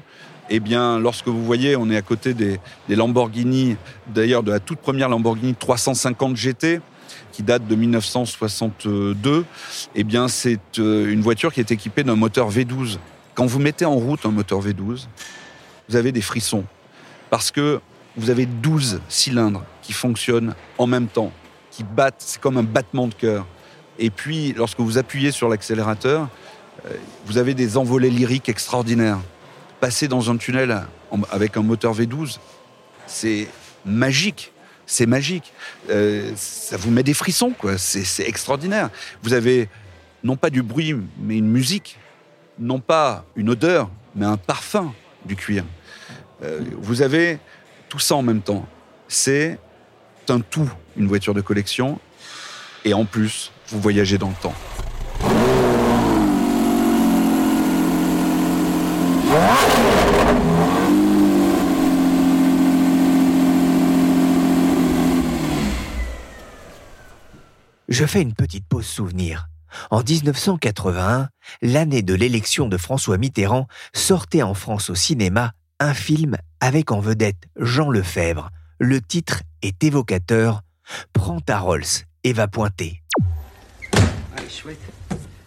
Eh 0.49 0.59
bien, 0.59 0.99
lorsque 0.99 1.27
vous 1.27 1.45
voyez, 1.45 1.75
on 1.75 1.89
est 1.89 1.95
à 1.95 2.01
côté 2.01 2.33
des, 2.33 2.59
Lamborghini, 2.89 3.77
d'ailleurs 4.07 4.43
de 4.43 4.51
la 4.51 4.59
toute 4.59 4.79
première 4.79 5.07
Lamborghini 5.07 5.55
350 5.55 6.35
GT, 6.35 6.81
qui 7.31 7.43
date 7.43 7.65
de 7.67 7.75
1962, 7.75 9.45
eh 9.95 10.03
bien, 10.03 10.27
c'est 10.27 10.59
euh, 10.79 11.11
une 11.11 11.21
voiture 11.21 11.53
qui 11.53 11.61
est 11.61 11.71
équipée 11.71 12.03
d'un 12.03 12.15
moteur 12.15 12.51
V12. 12.51 12.97
Quand 13.33 13.45
vous 13.45 13.59
mettez 13.59 13.85
en 13.85 13.95
route 13.95 14.25
un 14.25 14.31
moteur 14.31 14.61
V12, 14.61 15.07
vous 15.87 15.95
avez 15.95 16.11
des 16.11 16.21
frissons. 16.21 16.65
Parce 17.29 17.51
que 17.51 17.79
vous 18.17 18.29
avez 18.29 18.45
12 18.45 18.99
cylindres 19.07 19.63
qui 19.81 19.93
fonctionnent 19.93 20.53
en 20.77 20.87
même 20.87 21.07
temps, 21.07 21.31
qui 21.71 21.83
battent, 21.85 22.15
c'est 22.19 22.41
comme 22.41 22.57
un 22.57 22.63
battement 22.63 23.07
de 23.07 23.13
cœur. 23.13 23.45
Et 24.01 24.09
puis, 24.09 24.53
lorsque 24.57 24.79
vous 24.79 24.97
appuyez 24.97 25.31
sur 25.31 25.47
l'accélérateur, 25.47 26.27
euh, 26.85 26.89
vous 27.27 27.37
avez 27.37 27.53
des 27.53 27.77
envolées 27.77 28.09
lyriques 28.09 28.49
extraordinaires. 28.49 29.19
Passer 29.79 30.07
dans 30.07 30.31
un 30.31 30.37
tunnel 30.37 30.83
avec 31.31 31.55
un 31.55 31.61
moteur 31.61 31.93
V12, 31.95 32.39
c'est 33.05 33.47
magique. 33.85 34.51
C'est 34.87 35.05
magique. 35.05 35.53
Euh, 35.91 36.31
ça 36.35 36.77
vous 36.77 36.89
met 36.89 37.03
des 37.03 37.13
frissons, 37.13 37.51
quoi. 37.51 37.77
C'est 37.77 38.27
extraordinaire. 38.27 38.89
Vous 39.21 39.33
avez 39.33 39.69
non 40.23 40.35
pas 40.35 40.49
du 40.49 40.63
bruit, 40.63 40.95
mais 41.19 41.37
une 41.37 41.49
musique. 41.49 41.97
Non 42.57 42.79
pas 42.79 43.23
une 43.35 43.49
odeur, 43.49 43.89
mais 44.15 44.25
un 44.25 44.37
parfum 44.37 44.93
du 45.25 45.35
cuir. 45.35 45.63
Euh, 46.43 46.61
vous 46.79 47.03
avez 47.03 47.37
tout 47.87 47.99
ça 47.99 48.15
en 48.15 48.23
même 48.23 48.41
temps. 48.41 48.67
C'est 49.07 49.59
un 50.27 50.39
tout, 50.39 50.69
une 50.97 51.07
voiture 51.07 51.35
de 51.35 51.41
collection. 51.41 51.99
Et 52.83 52.95
en 52.95 53.05
plus, 53.05 53.51
vous 53.71 53.79
voyagez 53.79 54.17
dans 54.17 54.29
le 54.29 54.35
temps. 54.35 54.53
Je 67.87 68.05
fais 68.05 68.21
une 68.21 68.33
petite 68.33 68.65
pause 68.67 68.85
souvenir. 68.85 69.47
En 69.89 70.01
1981, 70.01 71.29
l'année 71.61 72.01
de 72.01 72.13
l'élection 72.13 72.67
de 72.67 72.77
François 72.77 73.17
Mitterrand, 73.17 73.67
sortait 73.93 74.43
en 74.43 74.53
France 74.53 74.89
au 74.89 74.95
cinéma 74.95 75.53
un 75.79 75.93
film 75.93 76.37
avec 76.59 76.91
en 76.91 76.99
vedette 76.99 77.47
Jean 77.57 77.89
Lefebvre. 77.89 78.49
Le 78.79 79.01
titre 79.01 79.43
est 79.61 79.83
évocateur. 79.83 80.61
Prends 81.13 81.39
ta 81.39 81.59
Rolls 81.59 82.05
et 82.23 82.33
va 82.33 82.47
pointer. 82.47 83.00
Chouette. 84.51 84.79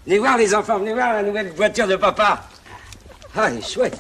Venez 0.07 0.19
voir 0.19 0.37
les 0.37 0.55
enfants, 0.55 0.79
venez 0.79 0.95
voir 0.95 1.13
la 1.13 1.23
nouvelle 1.23 1.51
voiture 1.53 1.87
de 1.87 1.97
papa. 1.97 2.45
Ah, 3.37 3.49
elle 3.49 3.59
est 3.59 3.69
chouette. 3.69 3.99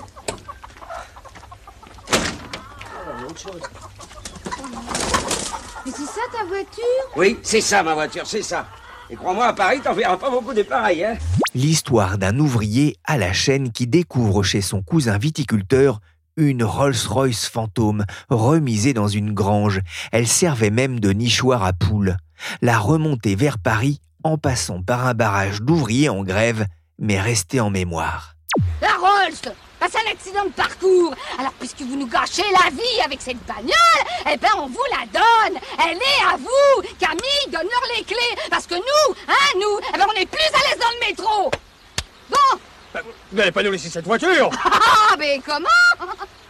Mais 5.86 5.92
c'est 5.92 6.06
ça 6.06 6.20
ta 6.32 6.44
voiture? 6.46 6.82
Oui, 7.16 7.38
c'est 7.42 7.60
ça 7.60 7.82
ma 7.82 7.94
voiture, 7.94 8.26
c'est 8.26 8.42
ça. 8.42 8.66
Et 9.10 9.16
crois-moi, 9.16 9.46
à 9.46 9.52
Paris, 9.52 9.80
t'en 9.82 9.92
verras 9.92 10.16
pas 10.16 10.30
beaucoup 10.30 10.54
de 10.54 10.62
pareils, 10.62 11.04
hein 11.04 11.16
L'histoire 11.54 12.16
d'un 12.16 12.38
ouvrier 12.38 12.96
à 13.04 13.18
la 13.18 13.32
chaîne 13.32 13.70
qui 13.70 13.86
découvre 13.86 14.42
chez 14.42 14.62
son 14.62 14.82
cousin 14.82 15.18
viticulteur 15.18 16.00
une 16.36 16.64
Rolls-Royce 16.64 17.46
fantôme 17.46 18.04
remisée 18.28 18.92
dans 18.92 19.08
une 19.08 19.32
grange. 19.34 19.80
Elle 20.10 20.26
servait 20.26 20.70
même 20.70 21.00
de 21.00 21.10
nichoir 21.10 21.62
à 21.62 21.72
poules. 21.72 22.16
La 22.60 22.78
remontée 22.78 23.36
vers 23.36 23.58
Paris 23.58 24.00
en 24.24 24.38
passant 24.38 24.82
par 24.82 25.06
un 25.06 25.14
barrage 25.14 25.60
d'ouvriers 25.60 26.08
en 26.08 26.24
grève, 26.24 26.66
mais 26.98 27.20
restée 27.20 27.60
en 27.60 27.70
mémoire. 27.70 28.34
La 28.80 28.94
Rolls 28.94 29.54
c'est 29.90 29.98
un 29.98 30.10
accident 30.10 30.44
de 30.44 30.50
parcours. 30.50 31.14
Alors, 31.38 31.52
puisque 31.52 31.82
vous 31.82 31.96
nous 31.96 32.06
gâchez 32.06 32.44
la 32.52 32.70
vie 32.70 33.00
avec 33.04 33.20
cette 33.20 33.44
bagnole, 33.46 33.74
eh 34.32 34.36
ben, 34.36 34.48
on 34.56 34.66
vous 34.66 34.84
la 34.90 35.06
donne. 35.06 35.60
Elle 35.78 35.98
est 35.98 36.32
à 36.32 36.36
vous. 36.36 36.82
Camille, 36.98 37.46
donne-leur 37.48 37.82
les 37.96 38.04
clés. 38.04 38.42
Parce 38.50 38.66
que 38.66 38.74
nous, 38.74 39.14
hein, 39.28 39.50
nous, 39.56 39.78
eh 39.94 39.98
ben, 39.98 40.06
on 40.08 40.20
est 40.20 40.26
plus 40.26 40.40
à 40.40 40.70
l'aise 40.70 40.80
dans 40.80 40.90
le 41.00 41.06
métro. 41.06 41.50
Bon. 42.30 42.60
Bah, 42.94 43.00
vous 43.32 43.36
n'allez 43.36 43.50
pas 43.50 43.62
nous 43.64 43.72
laisser 43.72 43.88
cette 43.90 44.04
voiture. 44.06 44.50
Ah, 45.06 45.16
mais 45.18 45.40
comment 45.46 45.68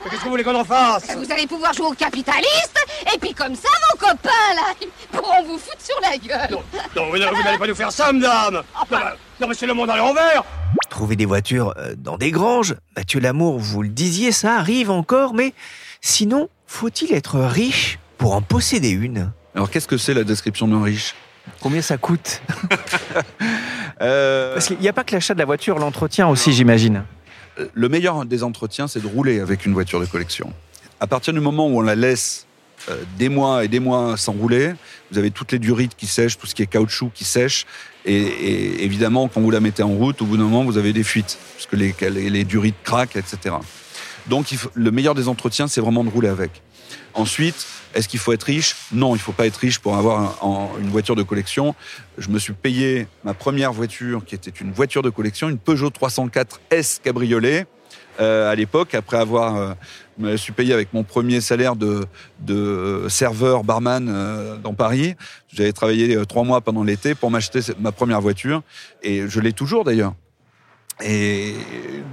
Qu'est-ce 0.04 0.20
que 0.20 0.24
vous 0.24 0.30
voulez 0.30 0.44
qu'on 0.44 0.54
en 0.54 0.64
fasse 0.64 1.04
Vous 1.16 1.30
allez 1.30 1.46
pouvoir 1.46 1.72
jouer 1.74 1.86
au 1.86 1.92
capitaliste, 1.92 2.78
et 3.12 3.18
puis 3.18 3.34
comme 3.34 3.54
ça, 3.54 3.68
vos 3.90 3.98
copains, 3.98 4.54
là, 4.54 4.72
ils 4.80 4.88
pourront 5.10 5.42
vous 5.44 5.58
foutre 5.58 5.80
sur 5.80 6.00
la 6.00 6.16
gueule. 6.16 6.50
Non, 6.50 6.62
non 6.96 7.10
vous 7.10 7.18
n'allez 7.18 7.58
pas 7.58 7.66
nous 7.66 7.74
faire 7.74 7.92
ça, 7.92 8.12
madame. 8.12 8.62
Non, 8.90 8.98
non, 9.40 9.48
mais 9.48 9.54
c'est 9.54 9.66
le 9.66 9.74
monde 9.74 9.90
à 9.90 9.96
l'envers. 9.96 10.44
Trouver 10.88 11.16
des 11.16 11.26
voitures 11.26 11.74
euh, 11.76 11.94
dans 11.96 12.16
des 12.16 12.30
granges, 12.30 12.74
Mathieu 12.96 13.20
Lamour, 13.20 13.58
vous 13.58 13.82
le 13.82 13.88
disiez, 13.88 14.32
ça 14.32 14.56
arrive 14.56 14.90
encore, 14.90 15.34
mais 15.34 15.52
sinon, 16.00 16.48
faut-il 16.66 17.12
être 17.12 17.40
riche 17.40 17.98
pour 18.16 18.34
en 18.34 18.40
posséder 18.40 18.90
une? 18.90 19.32
Alors 19.54 19.70
qu'est-ce 19.70 19.88
que 19.88 19.98
c'est 19.98 20.14
la 20.14 20.24
description 20.24 20.68
d'un 20.68 20.82
riche? 20.82 21.14
Combien 21.60 21.82
ça 21.82 21.96
coûte 21.96 22.42
euh, 24.00 24.54
Parce 24.54 24.68
qu'il 24.68 24.78
n'y 24.78 24.88
a 24.88 24.92
pas 24.92 25.04
que 25.04 25.14
l'achat 25.14 25.34
de 25.34 25.38
la 25.38 25.44
voiture, 25.44 25.78
l'entretien 25.78 26.28
aussi, 26.28 26.52
j'imagine. 26.52 27.04
Euh, 27.58 27.66
le 27.72 27.88
meilleur 27.88 28.24
des 28.24 28.42
entretiens, 28.42 28.88
c'est 28.88 29.00
de 29.00 29.06
rouler 29.06 29.40
avec 29.40 29.66
une 29.66 29.72
voiture 29.72 30.00
de 30.00 30.06
collection. 30.06 30.52
À 31.00 31.06
partir 31.06 31.32
du 31.32 31.40
moment 31.40 31.68
où 31.68 31.78
on 31.78 31.82
la 31.82 31.94
laisse 31.94 32.46
des 33.18 33.30
mois 33.30 33.64
et 33.64 33.68
des 33.68 33.80
mois 33.80 34.16
sans 34.16 34.32
rouler, 34.32 34.74
vous 35.10 35.18
avez 35.18 35.30
toutes 35.30 35.52
les 35.52 35.58
durites 35.58 35.96
qui 35.96 36.06
sèchent, 36.06 36.36
tout 36.36 36.46
ce 36.46 36.54
qui 36.54 36.62
est 36.62 36.66
caoutchouc 36.66 37.10
qui 37.14 37.24
sèche, 37.24 37.66
et, 38.04 38.84
évidemment, 38.84 39.28
quand 39.28 39.40
vous 39.40 39.50
la 39.50 39.60
mettez 39.60 39.82
en 39.82 39.88
route, 39.88 40.20
au 40.20 40.26
bout 40.26 40.36
d'un 40.36 40.44
moment, 40.44 40.64
vous 40.64 40.76
avez 40.76 40.92
des 40.92 41.02
fuites, 41.02 41.38
parce 41.54 41.66
que 41.66 41.76
les, 41.76 41.94
les, 42.30 42.44
durites 42.44 42.76
craquent, 42.84 43.16
etc. 43.16 43.56
Donc, 44.26 44.46
le 44.74 44.90
meilleur 44.90 45.14
des 45.14 45.28
entretiens, 45.28 45.68
c'est 45.68 45.80
vraiment 45.80 46.04
de 46.04 46.10
rouler 46.10 46.28
avec. 46.28 46.62
Ensuite, 47.14 47.66
est-ce 47.94 48.08
qu'il 48.08 48.18
faut 48.18 48.32
être 48.32 48.42
riche? 48.42 48.74
Non, 48.92 49.10
il 49.10 49.18
ne 49.18 49.22
faut 49.22 49.32
pas 49.32 49.46
être 49.46 49.56
riche 49.56 49.78
pour 49.78 49.96
avoir 49.96 50.36
une 50.80 50.88
voiture 50.88 51.14
de 51.14 51.22
collection. 51.22 51.74
Je 52.18 52.28
me 52.28 52.38
suis 52.38 52.52
payé 52.52 53.06
ma 53.22 53.34
première 53.34 53.72
voiture, 53.72 54.24
qui 54.24 54.34
était 54.34 54.50
une 54.50 54.72
voiture 54.72 55.02
de 55.02 55.10
collection, 55.10 55.48
une 55.48 55.58
Peugeot 55.58 55.90
304 55.90 56.60
S 56.70 57.00
cabriolet. 57.02 57.66
Euh, 58.20 58.50
à 58.50 58.54
l'époque, 58.54 58.94
après 58.94 59.16
avoir, 59.16 59.56
euh, 59.56 59.74
je 60.18 60.24
me 60.24 60.36
suis 60.36 60.52
payé 60.52 60.72
avec 60.72 60.92
mon 60.92 61.02
premier 61.02 61.40
salaire 61.40 61.76
de, 61.76 62.04
de 62.40 63.06
serveur 63.08 63.64
barman 63.64 64.08
euh, 64.08 64.56
dans 64.56 64.74
Paris. 64.74 65.14
J'avais 65.52 65.72
travaillé 65.72 66.24
trois 66.26 66.44
mois 66.44 66.60
pendant 66.60 66.84
l'été 66.84 67.14
pour 67.14 67.30
m'acheter 67.30 67.60
ma 67.80 67.92
première 67.92 68.20
voiture 68.20 68.62
et 69.02 69.28
je 69.28 69.40
l'ai 69.40 69.52
toujours 69.52 69.84
d'ailleurs. 69.84 70.14
Et 71.02 71.54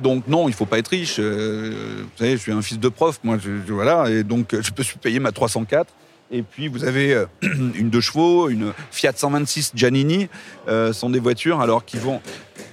donc 0.02 0.28
non, 0.28 0.48
il 0.48 0.54
faut 0.54 0.66
pas 0.66 0.80
être 0.80 0.88
riche. 0.88 1.20
vous 1.20 2.18
savez, 2.18 2.32
je 2.32 2.42
suis 2.42 2.52
un 2.52 2.62
fils 2.62 2.80
de 2.80 2.90
prof, 2.90 3.20
moi, 3.24 3.38
je, 3.38 3.72
voilà, 3.72 4.10
et 4.10 4.24
donc 4.24 4.56
je 4.60 4.72
me 4.76 4.84
suis 4.84 4.98
payé 4.98 5.20
ma 5.20 5.32
304. 5.32 5.94
Et 6.34 6.44
puis 6.44 6.70
vous 6.70 6.86
avez 6.86 7.26
une 7.42 7.90
deux 7.90 8.00
chevaux, 8.00 8.50
une 8.50 8.74
Fiat 8.92 9.12
126 9.16 9.74
Giannini, 9.76 10.30
euh, 10.70 10.94
sont 10.94 11.10
des 11.10 11.20
voitures 11.20 11.60
alors 11.60 11.84
qui 11.84 11.98
vont. 11.98 12.22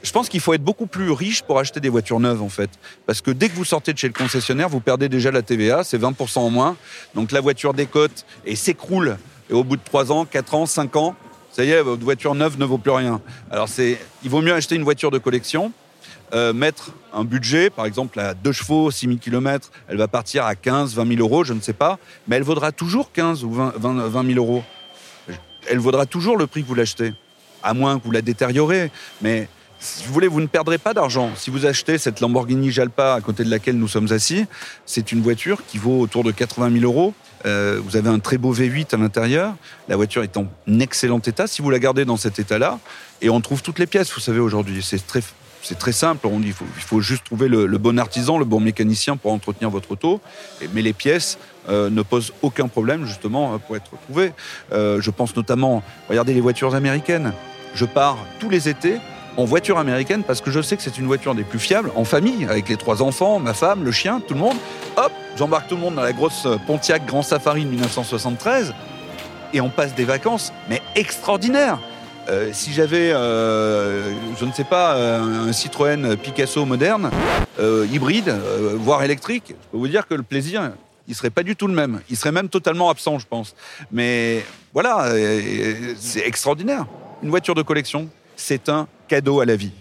Je 0.03 0.13
pense 0.13 0.29
qu'il 0.29 0.41
faut 0.41 0.55
être 0.55 0.63
beaucoup 0.63 0.87
plus 0.87 1.11
riche 1.11 1.43
pour 1.43 1.59
acheter 1.59 1.81
des 1.81 1.89
voitures 1.89 2.21
neuves 2.21 2.41
en 2.41 2.49
fait, 2.49 2.71
parce 3.07 3.21
que 3.21 3.33
dès 3.33 3.49
que 3.49 3.57
vous 3.57 3.65
sortez 3.65 3.93
de 3.93 3.99
chez 3.99 4.07
le 4.07 4.13
concessionnaire, 4.15 4.69
vous 4.69 4.81
perdez 4.81 5.09
déjà 5.09 5.33
la 5.33 5.43
TVA, 5.43 5.83
c'est 5.83 5.99
20% 5.99 6.39
en 6.39 6.51
moins. 6.51 6.77
Donc 7.15 7.33
la 7.33 7.41
voiture 7.41 7.75
décote 7.75 8.25
et 8.47 8.55
s'écroule. 8.55 9.19
Et 9.51 9.55
au 9.55 9.65
bout 9.65 9.77
de 9.77 9.83
3 9.83 10.13
ans, 10.13 10.25
4 10.25 10.55
ans, 10.55 10.67
5 10.67 10.97
ans, 10.97 11.17
Ça 11.51 11.65
y 11.65 11.71
est, 11.71 11.83
votre 11.83 12.05
voiture 12.05 12.35
neuve 12.37 12.59
ne 12.59 12.65
vaut 12.65 12.79
plus 12.79 12.93
rien. 12.93 13.21
Alors 13.51 13.69
c'est, 13.69 13.99
il 14.23 14.31
vaut 14.31 14.43
mieux 14.43 14.55
acheter 14.55 14.77
une 14.77 14.85
voiture 14.85 15.11
de 15.11 15.19
collection, 15.19 15.73
euh, 16.35 16.53
mettre 16.53 16.93
un 17.13 17.25
budget, 17.25 17.71
par 17.71 17.87
exemple 17.87 18.21
à 18.21 18.35
2 18.35 18.53
chevaux, 18.53 18.91
6 18.91 19.07
000 19.07 19.19
km, 19.19 19.71
elle 19.89 19.97
va 19.97 20.09
partir 20.09 20.45
à 20.45 20.55
15, 20.55 20.95
20 20.95 21.17
000 21.17 21.21
euros, 21.21 21.45
je 21.45 21.53
ne 21.53 21.61
sais 21.61 21.73
pas, 21.73 21.99
mais 22.27 22.37
elle 22.37 22.43
vaudra 22.43 22.73
toujours 22.73 23.13
15 23.13 23.45
ou 23.45 23.53
20, 23.53 23.75
20, 23.77 24.09
20 24.09 24.27
000 24.35 24.39
euros. 24.39 24.63
Elle 25.71 25.79
vaudra 25.79 26.07
toujours 26.07 26.37
le 26.37 26.47
prix 26.47 26.63
que 26.63 26.69
vous 26.69 26.75
l'achetez, 26.75 27.15
à 27.63 27.75
moins 27.75 27.99
que 27.99 28.05
vous 28.05 28.11
la 28.11 28.23
détériorez. 28.23 28.91
Mais 29.21 29.49
si 29.81 30.05
vous 30.07 30.13
voulez, 30.13 30.29
vous 30.29 30.41
ne 30.41 30.47
perdrez 30.47 30.79
pas 30.79 30.93
d'argent. 30.93 31.31
Si 31.37 31.51
vous 31.51 31.67
achetez 31.67 31.99
cette 31.99 32.21
Lamborghini 32.21 32.71
Jalpa 32.71 33.15
à 33.15 33.21
côté 33.21 33.45
de 33.45 33.51
laquelle 33.51 33.79
nous 33.79 33.89
sommes 33.89 34.11
assis, 34.13 34.47
c'est 34.87 35.13
une 35.13 35.23
voiture 35.23 35.63
qui 35.67 35.79
vaut 35.79 36.01
autour 36.01 36.25
de 36.25 36.33
80 36.33 36.81
000 36.81 36.85
euros. 36.85 37.15
Euh, 37.47 37.81
vous 37.85 37.97
avez 37.97 38.09
un 38.09 38.19
très 38.19 38.39
beau 38.39 38.53
V8 38.53 38.95
à 38.95 38.99
l'intérieur. 38.99 39.55
La 39.89 39.97
voiture 39.97 40.25
est 40.25 40.37
en 40.37 40.49
excellent 40.81 41.21
état. 41.21 41.47
Si 41.47 41.63
vous 41.63 41.71
la 41.71 41.79
gardez 41.79 42.05
dans 42.05 42.17
cet 42.17 42.39
état-là, 42.39 42.79
et 43.23 43.31
on 43.31 43.41
trouve 43.41 43.63
toutes 43.63 43.79
les 43.79 43.87
pièces, 43.87 44.13
vous 44.13 44.21
savez, 44.21 44.41
aujourd'hui, 44.41 44.83
c'est 44.83 45.07
très, 45.07 45.21
c'est 45.63 45.79
très 45.79 45.93
simple. 45.93 46.27
On 46.27 46.41
il, 46.43 46.53
faut, 46.53 46.65
il 46.77 46.83
faut 46.83 47.01
juste 47.01 47.25
trouver 47.25 47.49
le, 47.49 47.67
bon 47.79 47.99
artisan, 47.99 48.39
le 48.39 48.45
bon 48.45 48.61
mécanicien 48.61 49.17
pour 49.17 49.33
entretenir 49.33 49.71
votre 49.71 49.93
auto. 49.93 50.21
Mais 50.73 50.83
les 50.83 50.93
pièces 50.93 51.39
euh, 51.69 51.91
ne 51.91 52.03
posent 52.03 52.33
aucun 52.43 52.69
problème, 52.69 53.05
justement, 53.07 53.55
euh, 53.55 53.59
pour 53.59 53.77
être 53.77 53.91
trouvées. 54.05 54.33
Euh, 54.73 55.01
je 55.01 55.11
pense 55.11 55.37
notamment, 55.37 55.83
regardez 56.09 56.35
les 56.35 56.41
voitures 56.41 56.75
américaines. 56.75 57.33
Je 57.75 57.85
pars 57.85 58.19
tous 58.41 58.49
les 58.49 58.69
étés 58.69 58.99
en 59.37 59.45
voiture 59.45 59.79
américaine 59.79 60.25
parce 60.25 60.41
que 60.41 60.51
je 60.51 60.61
sais 60.61 60.77
que 60.77 60.83
c'est 60.83 60.99
une 60.99 61.07
voiture 61.07 61.35
des 61.35 61.45
plus 61.45 61.61
fiables, 61.61 61.93
en 61.95 62.05
famille, 62.05 62.45
avec 62.47 62.69
les 62.69 62.77
trois 62.77 63.03
enfants, 63.03 63.39
ma 63.39 63.55
femme, 63.55 63.85
le 63.85 63.93
chien, 63.93 64.21
tout 64.27 64.35
le 64.35 64.41
monde. 64.41 64.57
Hop, 64.97 65.13
j'embarque 65.37 65.69
tout 65.69 65.77
le 65.77 65.81
monde 65.81 65.95
dans 65.95 66.03
la 66.03 66.13
grosse 66.13 66.49
Pontiac 66.67 67.07
Grand 67.07 67.23
Safari 67.23 67.65
de 67.65 67.71
1973 67.71 68.75
et 69.53 69.61
on 69.61 69.71
passe 69.71 69.95
des 69.95 70.05
vacances, 70.05 70.53
mais 70.69 70.83
extraordinaires. 70.95 71.79
Euh, 72.29 72.51
si 72.53 72.73
j'avais, 72.73 73.11
euh, 73.11 74.13
je 74.39 74.45
ne 74.45 74.53
sais 74.53 74.65
pas, 74.65 74.97
un 74.97 75.53
Citroën 75.53 76.17
Picasso 76.17 76.65
moderne, 76.67 77.11
euh, 77.59 77.87
hybride, 77.91 78.35
voire 78.75 79.03
électrique, 79.03 79.49
je 79.49 79.69
peux 79.73 79.79
vous 79.79 79.89
dire 79.89 80.07
que 80.07 80.15
le 80.15 80.23
plaisir, 80.23 80.73
il 81.07 81.15
serait 81.15 81.31
pas 81.31 81.43
du 81.43 81.57
tout 81.57 81.67
le 81.67 81.75
même. 81.75 82.01
Il 82.11 82.17
serait 82.17 82.33
même 82.33 82.49
totalement 82.49 82.91
absent, 82.91 83.19
je 83.19 83.27
pense. 83.27 83.55
Mais 83.91 84.45
voilà, 84.75 85.11
c'est 85.99 86.27
extraordinaire. 86.27 86.87
Une 87.23 87.31
voiture 87.31 87.55
de 87.55 87.63
collection, 87.63 88.09
c'est 88.37 88.69
un 88.69 88.87
cadeau 89.09 89.41
à 89.41 89.47
la 89.47 89.57
vie. 89.57 89.73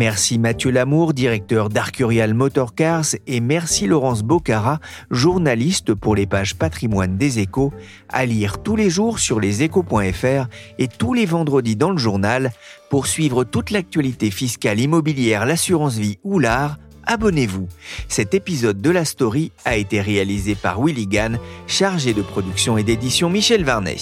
Merci 0.00 0.38
Mathieu 0.38 0.70
Lamour, 0.70 1.12
directeur 1.12 1.68
d'Arcurial 1.68 2.32
Motorcars, 2.32 3.04
et 3.26 3.40
merci 3.40 3.86
Laurence 3.86 4.22
Bocara, 4.22 4.80
journaliste 5.10 5.92
pour 5.92 6.16
les 6.16 6.26
pages 6.26 6.56
patrimoine 6.56 7.18
des 7.18 7.38
échos, 7.38 7.70
à 8.08 8.24
lire 8.24 8.62
tous 8.62 8.76
les 8.76 8.88
jours 8.88 9.18
sur 9.18 9.40
leséchos.fr 9.40 10.46
et 10.78 10.88
tous 10.88 11.12
les 11.12 11.26
vendredis 11.26 11.76
dans 11.76 11.90
le 11.90 11.98
journal. 11.98 12.50
Pour 12.88 13.06
suivre 13.06 13.44
toute 13.44 13.70
l'actualité 13.70 14.30
fiscale, 14.30 14.80
immobilière, 14.80 15.44
l'assurance 15.44 15.98
vie 15.98 16.16
ou 16.24 16.38
l'art, 16.38 16.78
abonnez-vous. 17.04 17.68
Cet 18.08 18.32
épisode 18.32 18.80
de 18.80 18.90
la 18.90 19.04
story 19.04 19.52
a 19.66 19.76
été 19.76 20.00
réalisé 20.00 20.54
par 20.54 20.80
Willy 20.82 21.08
Gann, 21.08 21.38
chargé 21.66 22.14
de 22.14 22.22
production 22.22 22.78
et 22.78 22.84
d'édition 22.84 23.28
Michel 23.28 23.64
Varnet. 23.64 23.98